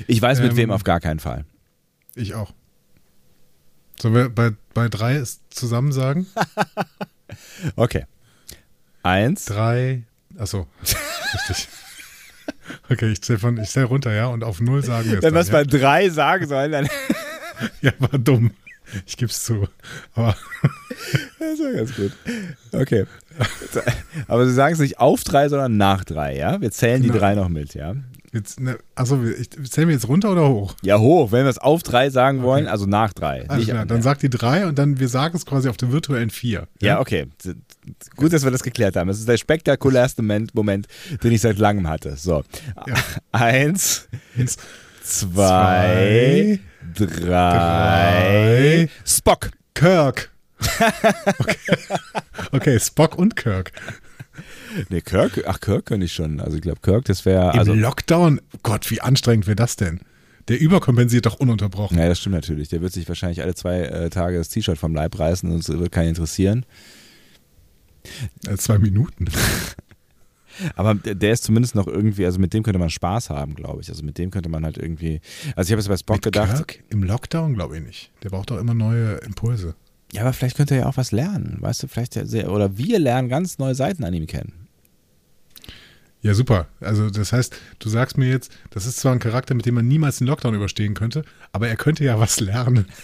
Ich 0.07 0.21
weiß 0.21 0.39
mit 0.39 0.51
Ähm, 0.51 0.57
wem 0.57 0.71
auf 0.71 0.84
gar 0.84 0.99
keinen 0.99 1.19
Fall. 1.19 1.45
Ich 2.15 2.34
auch. 2.34 2.51
Sollen 4.01 4.15
wir 4.15 4.29
bei, 4.29 4.51
bei 4.73 4.89
drei 4.89 5.15
es 5.15 5.41
zusammen 5.49 5.91
sagen? 5.91 6.27
Okay. 7.77 8.05
Eins. 9.03 9.45
Drei. 9.45 10.03
Achso, 10.38 10.67
richtig. 11.34 11.69
Okay, 12.91 13.12
ich 13.12 13.21
zähle 13.21 13.39
von, 13.39 13.58
ich 13.58 13.69
zähl 13.69 13.84
runter, 13.86 14.12
ja, 14.13 14.27
und 14.27 14.43
auf 14.43 14.60
null 14.60 14.84
sagen 14.84 15.10
wir 15.10 15.17
es. 15.19 15.23
Wenn 15.23 15.34
wir 15.34 15.39
dann, 15.39 15.41
es 15.41 15.47
ja? 15.47 15.54
bei 15.54 15.63
drei 15.63 16.10
sagen 16.10 16.47
sollen, 16.47 16.71
dann 16.71 16.89
Ja, 17.82 17.91
war 17.99 18.17
dumm. 18.19 18.51
Ich 19.06 19.15
gebe 19.15 19.32
es 19.32 19.43
zu. 19.43 19.67
Aber 20.15 20.36
Das 21.39 21.60
war 21.60 21.71
ganz 21.73 21.95
gut. 21.95 22.12
Okay. 22.73 23.06
Aber 24.27 24.45
Sie 24.45 24.54
sagen 24.54 24.73
es 24.73 24.80
nicht 24.80 24.99
auf 24.99 25.23
drei, 25.23 25.47
sondern 25.47 25.77
nach 25.77 26.04
drei, 26.04 26.36
ja? 26.36 26.60
Wir 26.60 26.71
zählen 26.71 27.01
die 27.01 27.08
Genau. 27.08 27.19
drei 27.19 27.36
noch 27.36 27.47
mit, 27.49 27.73
ja? 27.73 27.95
Jetzt, 28.34 28.60
ne, 28.60 28.78
achso, 28.96 29.22
ich 29.24 29.50
zählen 29.72 29.88
wir 29.88 29.96
jetzt 29.96 30.08
runter 30.08 30.32
oder 30.32 30.48
hoch? 30.48 30.76
Ja, 30.82 31.00
hoch. 31.00 31.32
Wenn 31.32 31.44
wir 31.44 31.50
es 31.50 31.58
auf 31.58 31.84
drei 31.84 32.10
sagen 32.10 32.41
wollen, 32.44 32.67
also 32.67 32.86
nach 32.86 33.13
drei. 33.13 33.46
Nicht 33.56 33.70
klar, 33.70 33.86
dann 33.86 34.02
sagt 34.02 34.22
die 34.24 34.30
drei 34.30 34.65
und 34.65 34.78
dann 34.78 35.00
wir 35.00 35.08
sagen 35.08 35.36
es 35.36 35.46
quasi 35.46 35.70
auf 35.70 35.78
der 35.78 35.91
virtuellen 35.91 36.30
vier. 36.30 36.67
ja, 36.82 37.00
okay. 37.00 37.28
Gut, 38.15 38.32
dass 38.34 38.44
wir 38.44 38.52
das 38.52 38.63
geklärt 38.63 38.96
haben. 38.96 39.08
Das 39.08 39.20
ist 39.20 39.28
der 39.28 39.38
spektakulärste 39.38 40.22
Moment, 40.22 40.54
Moment 40.56 40.88
den 41.24 41.32
ich 41.32 41.41
seit 41.41 41.58
langem 41.58 41.88
hatte. 41.88 42.15
So. 42.15 42.44
Ja. 42.88 42.96
Eins, 43.32 44.08
Eins, 44.38 44.58
zwei, 45.04 46.60
drei. 46.94 47.08
drei. 47.08 48.89
Spock. 49.06 49.52
Kirk. 49.74 50.30
Okay. 51.39 51.58
okay, 52.52 52.80
Spock 52.80 53.17
und 53.17 53.36
Kirk. 53.36 53.72
Nee, 54.89 55.01
Kirk, 55.01 55.43
ach, 55.47 55.60
Kirk 55.60 55.86
könnte 55.86 56.05
ich 56.05 56.13
schon. 56.13 56.39
Also 56.39 56.55
ich 56.57 56.62
glaube, 56.62 56.79
Kirk, 56.81 57.05
das 57.05 57.25
wäre. 57.25 57.53
Im 57.53 57.60
Also, 57.60 57.73
Lockdown? 57.73 58.41
Gott, 58.63 58.89
wie 58.91 59.01
anstrengend 59.01 59.47
wäre 59.47 59.55
das 59.55 59.75
denn? 59.75 59.99
Der 60.47 60.60
überkompensiert 60.60 61.25
doch 61.25 61.36
ununterbrochen. 61.39 61.97
Ja, 61.97 62.07
das 62.07 62.19
stimmt 62.19 62.36
natürlich. 62.36 62.69
Der 62.69 62.81
wird 62.81 62.93
sich 62.93 63.07
wahrscheinlich 63.07 63.41
alle 63.41 63.53
zwei 63.55 63.81
äh, 63.81 64.10
Tage 64.10 64.38
das 64.38 64.49
T-Shirt 64.49 64.77
vom 64.77 64.93
Leib 64.95 65.17
reißen 65.19 65.49
und 65.51 65.60
es 65.60 65.69
wird 65.69 65.91
keinen 65.91 66.10
interessieren. 66.10 66.65
Äh, 68.47 68.57
zwei 68.57 68.79
Minuten. 68.79 69.25
Aber 70.75 70.95
der 70.95 71.31
ist 71.31 71.43
zumindest 71.45 71.75
noch 71.75 71.88
irgendwie, 71.88 72.25
also 72.25 72.38
mit 72.39 72.53
dem 72.53 72.62
könnte 72.63 72.79
man 72.79 72.89
Spaß 72.89 73.29
haben, 73.29 73.55
glaube 73.55 73.81
ich. 73.81 73.89
Also 73.89 74.03
mit 74.03 74.17
dem 74.17 74.31
könnte 74.31 74.49
man 74.49 74.65
halt 74.65 74.77
irgendwie. 74.77 75.21
Also 75.55 75.69
ich 75.69 75.71
habe 75.71 75.81
jetzt 75.81 75.88
bei 75.88 75.97
Spock 75.97 76.17
Mit 76.17 76.23
gedacht, 76.23 76.55
Kirk? 76.67 76.84
Im 76.89 77.03
Lockdown 77.03 77.53
glaube 77.53 77.77
ich 77.77 77.84
nicht. 77.84 78.12
Der 78.23 78.29
braucht 78.29 78.51
doch 78.51 78.57
immer 78.60 78.73
neue 78.73 79.15
Impulse. 79.17 79.75
ja, 80.12 80.21
aber 80.23 80.34
vielleicht 80.34 80.57
könnte 80.57 80.75
er 80.75 80.81
ja 80.81 80.86
auch 80.88 80.97
was 80.97 81.12
lernen. 81.12 81.57
Weißt 81.62 81.84
du, 81.84 81.88
vielleicht 81.88 82.17
oder 82.17 82.77
wir 82.77 82.99
lernen 82.99 83.29
ganz 83.29 83.60
neue 83.60 83.75
Seiten 83.75 84.03
an 84.03 84.13
ihm 84.13 84.27
kennen. 84.27 84.61
Ja, 86.21 86.34
super. 86.34 86.67
Also 86.79 87.10
das 87.10 87.34
heißt, 87.34 87.55
du 87.79 87.89
sagst 87.89 88.17
mir 88.17 88.29
jetzt, 88.29 88.51
das 88.69 88.86
ist 88.86 88.99
zwar 88.99 89.12
ein 89.13 89.19
Charakter, 89.19 89.55
mit 89.55 89.65
dem 89.65 89.75
man 89.75 89.88
niemals 89.88 90.17
den 90.17 90.27
Lockdown 90.27 90.53
überstehen 90.53 90.93
könnte, 90.93 91.23
aber 91.51 91.67
er 91.67 91.75
könnte 91.75 92.03
ja 92.03 92.19
was 92.19 92.39
lernen. 92.39 92.86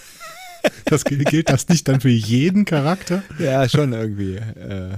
Das 0.86 1.04
gilt, 1.04 1.48
das 1.48 1.68
nicht 1.68 1.86
dann 1.86 2.00
für 2.00 2.08
jeden 2.08 2.64
Charakter? 2.64 3.22
Ja, 3.38 3.68
schon 3.68 3.92
irgendwie. 3.92 4.34
Äh, 4.34 4.96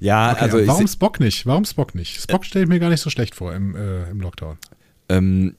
ja, 0.00 0.32
Okay, 0.32 0.40
also 0.40 0.66
warum 0.66 0.88
Spock 0.88 1.20
nicht? 1.20 1.44
Warum 1.44 1.66
Spock 1.66 1.94
nicht? 1.94 2.20
Spock 2.22 2.46
stelle 2.46 2.64
ich 2.64 2.68
mir 2.70 2.80
gar 2.80 2.88
nicht 2.88 3.02
so 3.02 3.10
schlecht 3.10 3.34
vor 3.34 3.54
im, 3.54 3.76
äh, 3.76 4.08
im 4.10 4.18
Lockdown. 4.20 4.56
Ähm, 5.10 5.56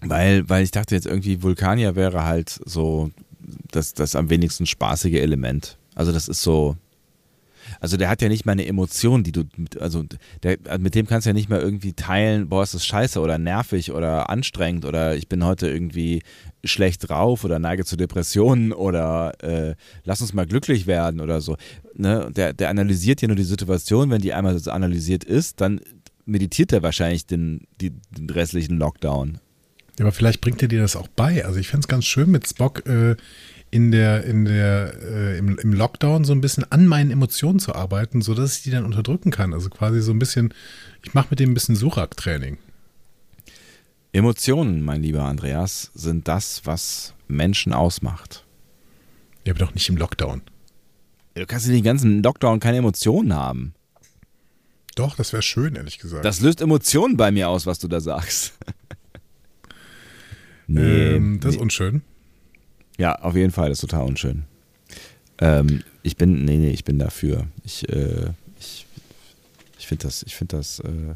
weil, 0.00 0.48
weil 0.48 0.64
ich 0.64 0.70
dachte 0.70 0.94
jetzt 0.94 1.06
irgendwie, 1.06 1.42
Vulkanier 1.42 1.94
wäre 1.94 2.24
halt 2.24 2.58
so 2.64 3.10
das, 3.70 3.94
das 3.94 4.16
am 4.16 4.30
wenigsten 4.30 4.66
spaßige 4.66 5.20
Element. 5.20 5.76
Also 5.94 6.12
das 6.12 6.28
ist 6.28 6.42
so. 6.42 6.76
Also 7.80 7.96
der 7.96 8.08
hat 8.08 8.22
ja 8.22 8.28
nicht 8.28 8.46
mal 8.46 8.52
eine 8.52 8.66
Emotion, 8.66 9.22
die 9.24 9.32
du, 9.32 9.44
mit- 9.56 9.80
also 9.80 10.04
der, 10.42 10.58
mit 10.78 10.94
dem 10.94 11.06
kannst 11.06 11.26
du 11.26 11.30
ja 11.30 11.34
nicht 11.34 11.48
mal 11.48 11.60
irgendwie 11.60 11.92
teilen, 11.92 12.48
boah, 12.48 12.62
ist 12.62 12.74
das 12.74 12.86
scheiße 12.86 13.20
oder 13.20 13.38
nervig 13.38 13.92
oder 13.92 14.30
anstrengend 14.30 14.84
oder 14.84 15.16
ich 15.16 15.28
bin 15.28 15.44
heute 15.44 15.68
irgendwie 15.68 16.22
schlecht 16.64 17.08
drauf 17.08 17.44
oder 17.44 17.58
neige 17.58 17.84
zu 17.84 17.96
Depressionen 17.96 18.72
oder 18.72 19.32
äh, 19.42 19.74
lass 20.04 20.20
uns 20.20 20.32
mal 20.32 20.46
glücklich 20.46 20.86
werden 20.86 21.20
oder 21.20 21.40
so. 21.40 21.56
Ne? 21.94 22.30
Der, 22.34 22.52
der 22.52 22.70
analysiert 22.70 23.20
ja 23.22 23.28
nur 23.28 23.36
die 23.36 23.44
Situation, 23.44 24.10
wenn 24.10 24.20
die 24.22 24.32
einmal 24.32 24.58
so 24.58 24.70
analysiert 24.70 25.24
ist, 25.24 25.60
dann 25.60 25.80
meditiert 26.26 26.72
er 26.72 26.82
wahrscheinlich 26.82 27.26
den, 27.26 27.66
die, 27.80 27.90
den 28.16 28.30
restlichen 28.30 28.78
Lockdown. 28.78 29.38
Aber 30.00 30.10
vielleicht 30.10 30.40
bringt 30.40 30.60
er 30.62 30.68
dir 30.68 30.80
das 30.80 30.96
auch 30.96 31.06
bei. 31.06 31.44
Also 31.44 31.60
ich 31.60 31.68
fände 31.68 31.84
es 31.84 31.88
ganz 31.88 32.04
schön 32.06 32.30
mit 32.30 32.48
Spock 32.48 32.84
äh, 32.86 33.14
in 33.74 33.90
der, 33.90 34.22
in 34.22 34.44
der, 34.44 34.94
äh, 35.02 35.36
im, 35.36 35.58
im 35.58 35.72
Lockdown 35.72 36.24
so 36.24 36.32
ein 36.32 36.40
bisschen 36.40 36.64
an 36.70 36.86
meinen 36.86 37.10
Emotionen 37.10 37.58
zu 37.58 37.74
arbeiten, 37.74 38.22
sodass 38.22 38.56
ich 38.56 38.62
die 38.62 38.70
dann 38.70 38.84
unterdrücken 38.84 39.32
kann. 39.32 39.52
Also 39.52 39.68
quasi 39.68 40.00
so 40.00 40.12
ein 40.12 40.20
bisschen, 40.20 40.54
ich 41.02 41.12
mache 41.12 41.26
mit 41.30 41.40
dem 41.40 41.50
ein 41.50 41.54
bisschen 41.54 41.74
Suchak-Training. 41.74 42.56
Emotionen, 44.12 44.80
mein 44.82 45.02
lieber 45.02 45.24
Andreas, 45.24 45.90
sind 45.92 46.28
das, 46.28 46.64
was 46.64 47.14
Menschen 47.26 47.72
ausmacht. 47.72 48.44
Ja, 49.44 49.52
aber 49.52 49.58
doch 49.58 49.74
nicht 49.74 49.88
im 49.88 49.96
Lockdown. 49.96 50.42
Du 51.34 51.44
kannst 51.44 51.66
in 51.66 51.72
den 51.72 51.82
ganzen 51.82 52.22
Lockdown 52.22 52.60
keine 52.60 52.76
Emotionen 52.76 53.34
haben. 53.34 53.74
Doch, 54.94 55.16
das 55.16 55.32
wäre 55.32 55.42
schön, 55.42 55.74
ehrlich 55.74 55.98
gesagt. 55.98 56.24
Das 56.24 56.40
löst 56.40 56.60
Emotionen 56.60 57.16
bei 57.16 57.32
mir 57.32 57.48
aus, 57.48 57.66
was 57.66 57.80
du 57.80 57.88
da 57.88 58.00
sagst. 58.00 58.56
ähm, 60.68 61.40
das 61.40 61.54
ist 61.54 61.56
nee. 61.56 61.62
unschön. 61.62 62.02
Ja, 62.98 63.16
auf 63.16 63.34
jeden 63.34 63.50
Fall, 63.50 63.68
das 63.68 63.82
ist 63.82 63.90
total 63.90 64.06
unschön. 64.06 64.44
Ähm, 65.38 65.82
ich 66.02 66.16
bin, 66.16 66.44
nee, 66.44 66.56
nee, 66.56 66.70
ich 66.70 66.84
bin 66.84 66.98
dafür. 66.98 67.46
Ich, 67.64 67.88
äh, 67.88 68.30
ich, 68.60 68.86
ich 69.78 69.86
finde 69.86 70.04
das, 70.04 70.22
ich 70.22 70.36
finde 70.36 70.56
das, 70.56 70.80
äh, 70.80 71.14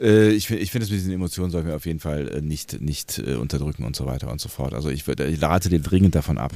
äh, 0.00 0.30
ich 0.30 0.46
finde 0.46 0.62
ich 0.62 0.70
find 0.70 0.82
das 0.82 0.90
mit 0.90 1.00
diesen 1.00 1.12
Emotionen 1.12 1.50
sollten 1.50 1.68
wir 1.68 1.76
auf 1.76 1.86
jeden 1.86 2.00
Fall 2.00 2.28
äh, 2.28 2.40
nicht, 2.42 2.80
nicht 2.80 3.18
äh, 3.18 3.34
unterdrücken 3.34 3.84
und 3.84 3.96
so 3.96 4.06
weiter 4.06 4.30
und 4.30 4.40
so 4.40 4.48
fort. 4.48 4.74
Also 4.74 4.88
ich, 4.90 5.06
ich 5.08 5.42
rate 5.42 5.68
dir 5.68 5.80
dringend 5.80 6.14
davon 6.14 6.38
ab. 6.38 6.52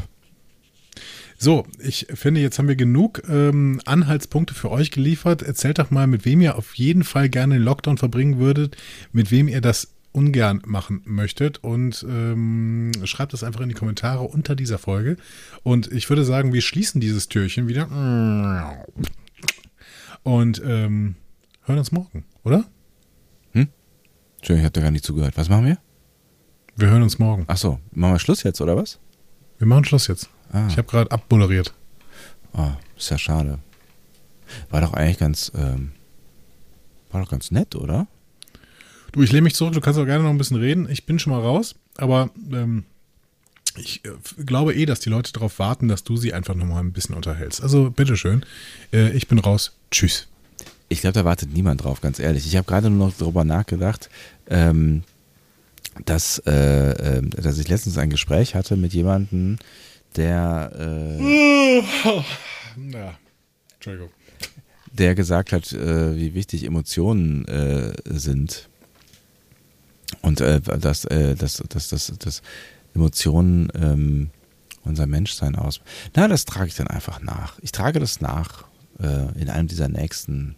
So, 1.43 1.67
ich 1.79 2.07
finde, 2.13 2.43
jetzt 2.43 2.59
haben 2.59 2.69
wir 2.69 2.77
genug 2.77 3.23
ähm, 3.27 3.81
Anhaltspunkte 3.87 4.53
für 4.53 4.71
euch 4.71 4.91
geliefert. 4.91 5.41
Erzählt 5.41 5.79
doch 5.79 5.91
mal, 5.91 6.07
mit 6.07 6.27
wem 6.27 6.43
ihr 6.43 6.57
auf 6.57 6.75
jeden 6.75 7.03
Fall 7.03 7.31
gerne 7.31 7.55
den 7.55 7.63
Lockdown 7.63 7.97
verbringen 7.97 8.39
würdet, 8.39 8.77
mit 9.13 9.31
wem 9.31 9.49
ihr 9.49 9.63
das 9.63 9.89
ungern 10.13 10.63
machen 10.67 11.03
möchtet 11.05 11.59
und 11.59 12.05
ähm, 12.09 12.93
schreibt 13.05 13.33
das 13.33 13.45
einfach 13.45 13.61
in 13.61 13.69
die 13.69 13.75
Kommentare 13.75 14.23
unter 14.23 14.57
dieser 14.57 14.79
Folge. 14.79 15.17
Und 15.63 15.91
ich 15.93 16.09
würde 16.09 16.25
sagen, 16.25 16.53
wir 16.53 16.63
schließen 16.63 17.01
dieses 17.01 17.29
Türchen 17.29 17.69
wieder 17.69 17.89
und 20.23 20.61
ähm, 20.65 21.15
hören 21.63 21.79
uns 21.79 21.93
morgen, 21.93 22.25
oder? 22.43 22.65
Entschuldigung, 24.41 24.63
ich 24.63 24.65
habe 24.65 24.73
da 24.73 24.81
gar 24.81 24.91
nicht 24.91 25.05
zugehört. 25.05 25.37
Was 25.37 25.51
machen 25.51 25.67
wir? 25.67 25.79
Wir 26.77 26.89
hören 26.89 27.03
uns 27.03 27.19
morgen. 27.19 27.45
Achso, 27.47 27.79
machen 27.93 28.15
wir 28.15 28.19
Schluss 28.19 28.43
jetzt, 28.43 28.63
oder 28.63 28.75
was? 28.75 28.99
Wir 29.59 29.67
machen 29.67 29.85
Schluss 29.85 30.07
jetzt. 30.07 30.31
Ah. 30.51 30.67
Ich 30.69 30.79
habe 30.79 30.89
gerade 30.89 31.11
abmoderiert. 31.11 31.75
Oh, 32.55 32.71
ist 32.97 33.11
ja 33.11 33.19
schade. 33.19 33.59
War 34.71 34.81
doch 34.81 34.95
eigentlich 34.95 35.19
ganz, 35.19 35.53
ähm, 35.55 35.93
war 37.11 37.21
doch 37.21 37.31
ganz 37.31 37.51
nett, 37.51 37.77
oder? 37.77 38.09
Du, 39.13 39.23
ich 39.23 39.33
lehne 39.33 39.43
mich 39.43 39.55
zurück, 39.55 39.75
du 39.75 39.81
kannst 39.81 39.99
auch 39.99 40.05
gerne 40.07 40.23
noch 40.25 40.31
ein 40.31 40.39
bisschen 40.39 40.57
reden. 40.59 40.89
Ich 40.91 41.05
bin 41.07 41.19
schon 41.19 41.33
mal 41.33 41.41
raus, 41.41 41.75
aber 41.97 42.31
ähm, 42.53 42.85
ich 43.77 44.05
äh, 44.05 44.43
glaube 44.45 44.75
eh, 44.75 44.87
dass 44.87 45.01
die 45.01 45.09
Leute 45.11 45.33
darauf 45.33 45.59
warten, 45.59 45.89
dass 45.89 46.05
du 46.05 46.17
sie 46.17 46.33
einfach 46.33 46.55
noch 46.55 46.67
mal 46.67 46.81
ein 46.81 46.93
bisschen 46.93 47.15
unterhältst. 47.17 47.63
Also 47.63 47.91
bitteschön, 47.91 48.45
äh, 48.93 49.11
ich 49.11 49.27
bin 49.29 49.39
raus. 49.39 49.73
Tschüss. 49.91 50.29
Ich 50.89 51.01
glaube, 51.01 51.15
da 51.15 51.25
wartet 51.25 51.53
niemand 51.53 51.83
drauf, 51.85 52.01
ganz 52.01 52.19
ehrlich. 52.19 52.47
Ich 52.47 52.57
habe 52.57 52.67
gerade 52.67 52.91
nur 52.91 53.09
noch 53.09 53.15
darüber 53.17 53.45
nachgedacht, 53.45 54.11
ähm, 54.49 55.03
dass, 56.05 56.39
äh, 56.47 57.19
äh, 57.19 57.23
dass 57.23 57.59
ich 57.59 57.69
letztens 57.69 57.99
ein 57.99 58.11
Gespräch 58.11 58.55
hatte 58.55 58.77
mit 58.77 58.93
jemandem, 58.93 59.59
der, 60.17 60.73
äh, 60.79 61.79
Ja, 62.93 63.19
Entschuldigung. 63.75 64.11
der 64.93 65.15
gesagt 65.15 65.53
hat, 65.53 65.73
äh, 65.73 66.17
wie 66.17 66.35
wichtig 66.35 66.65
Emotionen 66.65 67.45
äh, 67.47 67.93
sind. 68.07 68.69
Und 70.23 70.41
äh, 70.41 70.61
dass, 70.61 71.05
äh, 71.07 71.35
dass, 71.35 71.63
dass, 71.69 71.89
dass, 71.89 72.07
dass 72.19 72.43
Emotionen 72.95 73.71
ähm, 73.75 74.31
unser 74.85 75.07
Menschsein 75.07 75.57
aus. 75.57 75.81
Na, 76.15 76.29
das 76.29 76.45
trage 76.45 76.69
ich 76.69 76.75
dann 76.75 76.89
einfach 76.89 77.21
nach. 77.23 77.59
Ich 77.61 77.73
trage 77.73 78.01
das 78.01 78.21
nach 78.21 78.65
äh, 78.99 79.39
in 79.41 79.49
einem 79.49 79.69
dieser 79.69 79.89
nächsten 79.89 80.57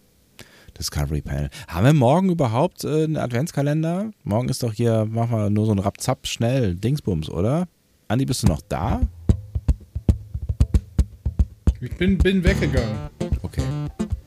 Discovery 0.78 1.20
Panel. 1.20 1.50
Haben 1.68 1.86
wir 1.86 1.92
morgen 1.92 2.30
überhaupt 2.30 2.84
äh, 2.84 3.04
einen 3.04 3.16
Adventskalender? 3.16 4.10
Morgen 4.24 4.48
ist 4.48 4.62
doch 4.62 4.72
hier, 4.72 5.04
machen 5.04 5.36
wir 5.36 5.50
nur 5.50 5.66
so 5.66 5.72
ein 5.72 5.78
Rapzap 5.78 6.26
schnell 6.26 6.74
Dingsbums, 6.74 7.28
oder? 7.28 7.68
Andi, 8.08 8.24
bist 8.24 8.42
du 8.42 8.46
noch 8.46 8.62
da? 8.68 9.00
Ich 11.80 11.96
bin, 11.96 12.16
bin 12.18 12.44
weggegangen. 12.44 12.96
Okay. 13.42 13.62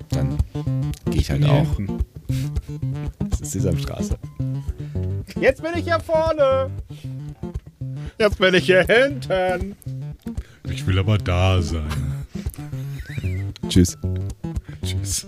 Dann 0.09 0.37
gehe 1.05 1.21
ich 1.21 1.31
halt 1.31 1.45
auch. 1.45 1.67
Das 3.29 3.41
ist 3.41 3.51
Sesamstraße. 3.51 4.17
Jetzt 5.39 5.61
bin 5.61 5.71
ich 5.77 5.83
hier 5.83 5.99
vorne. 5.99 6.69
Jetzt 8.19 8.37
bin 8.37 8.53
ich 8.53 8.65
hier 8.65 8.85
hinten. 8.85 9.75
Ich 10.69 10.85
will 10.87 10.97
aber 10.99 11.17
da 11.17 11.61
sein. 11.61 11.83
Tschüss. 13.67 13.97
Tschüss. 14.83 15.25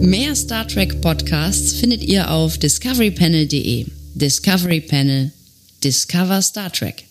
Mehr 0.00 0.34
Star 0.36 0.66
Trek 0.68 1.00
Podcasts 1.00 1.74
findet 1.74 2.02
ihr 2.02 2.30
auf 2.30 2.58
discoverypanel.de. 2.58 3.86
Discovery 4.14 4.80
Panel. 4.80 5.32
Discover 5.82 6.40
Star 6.40 6.70
Trek. 6.70 7.04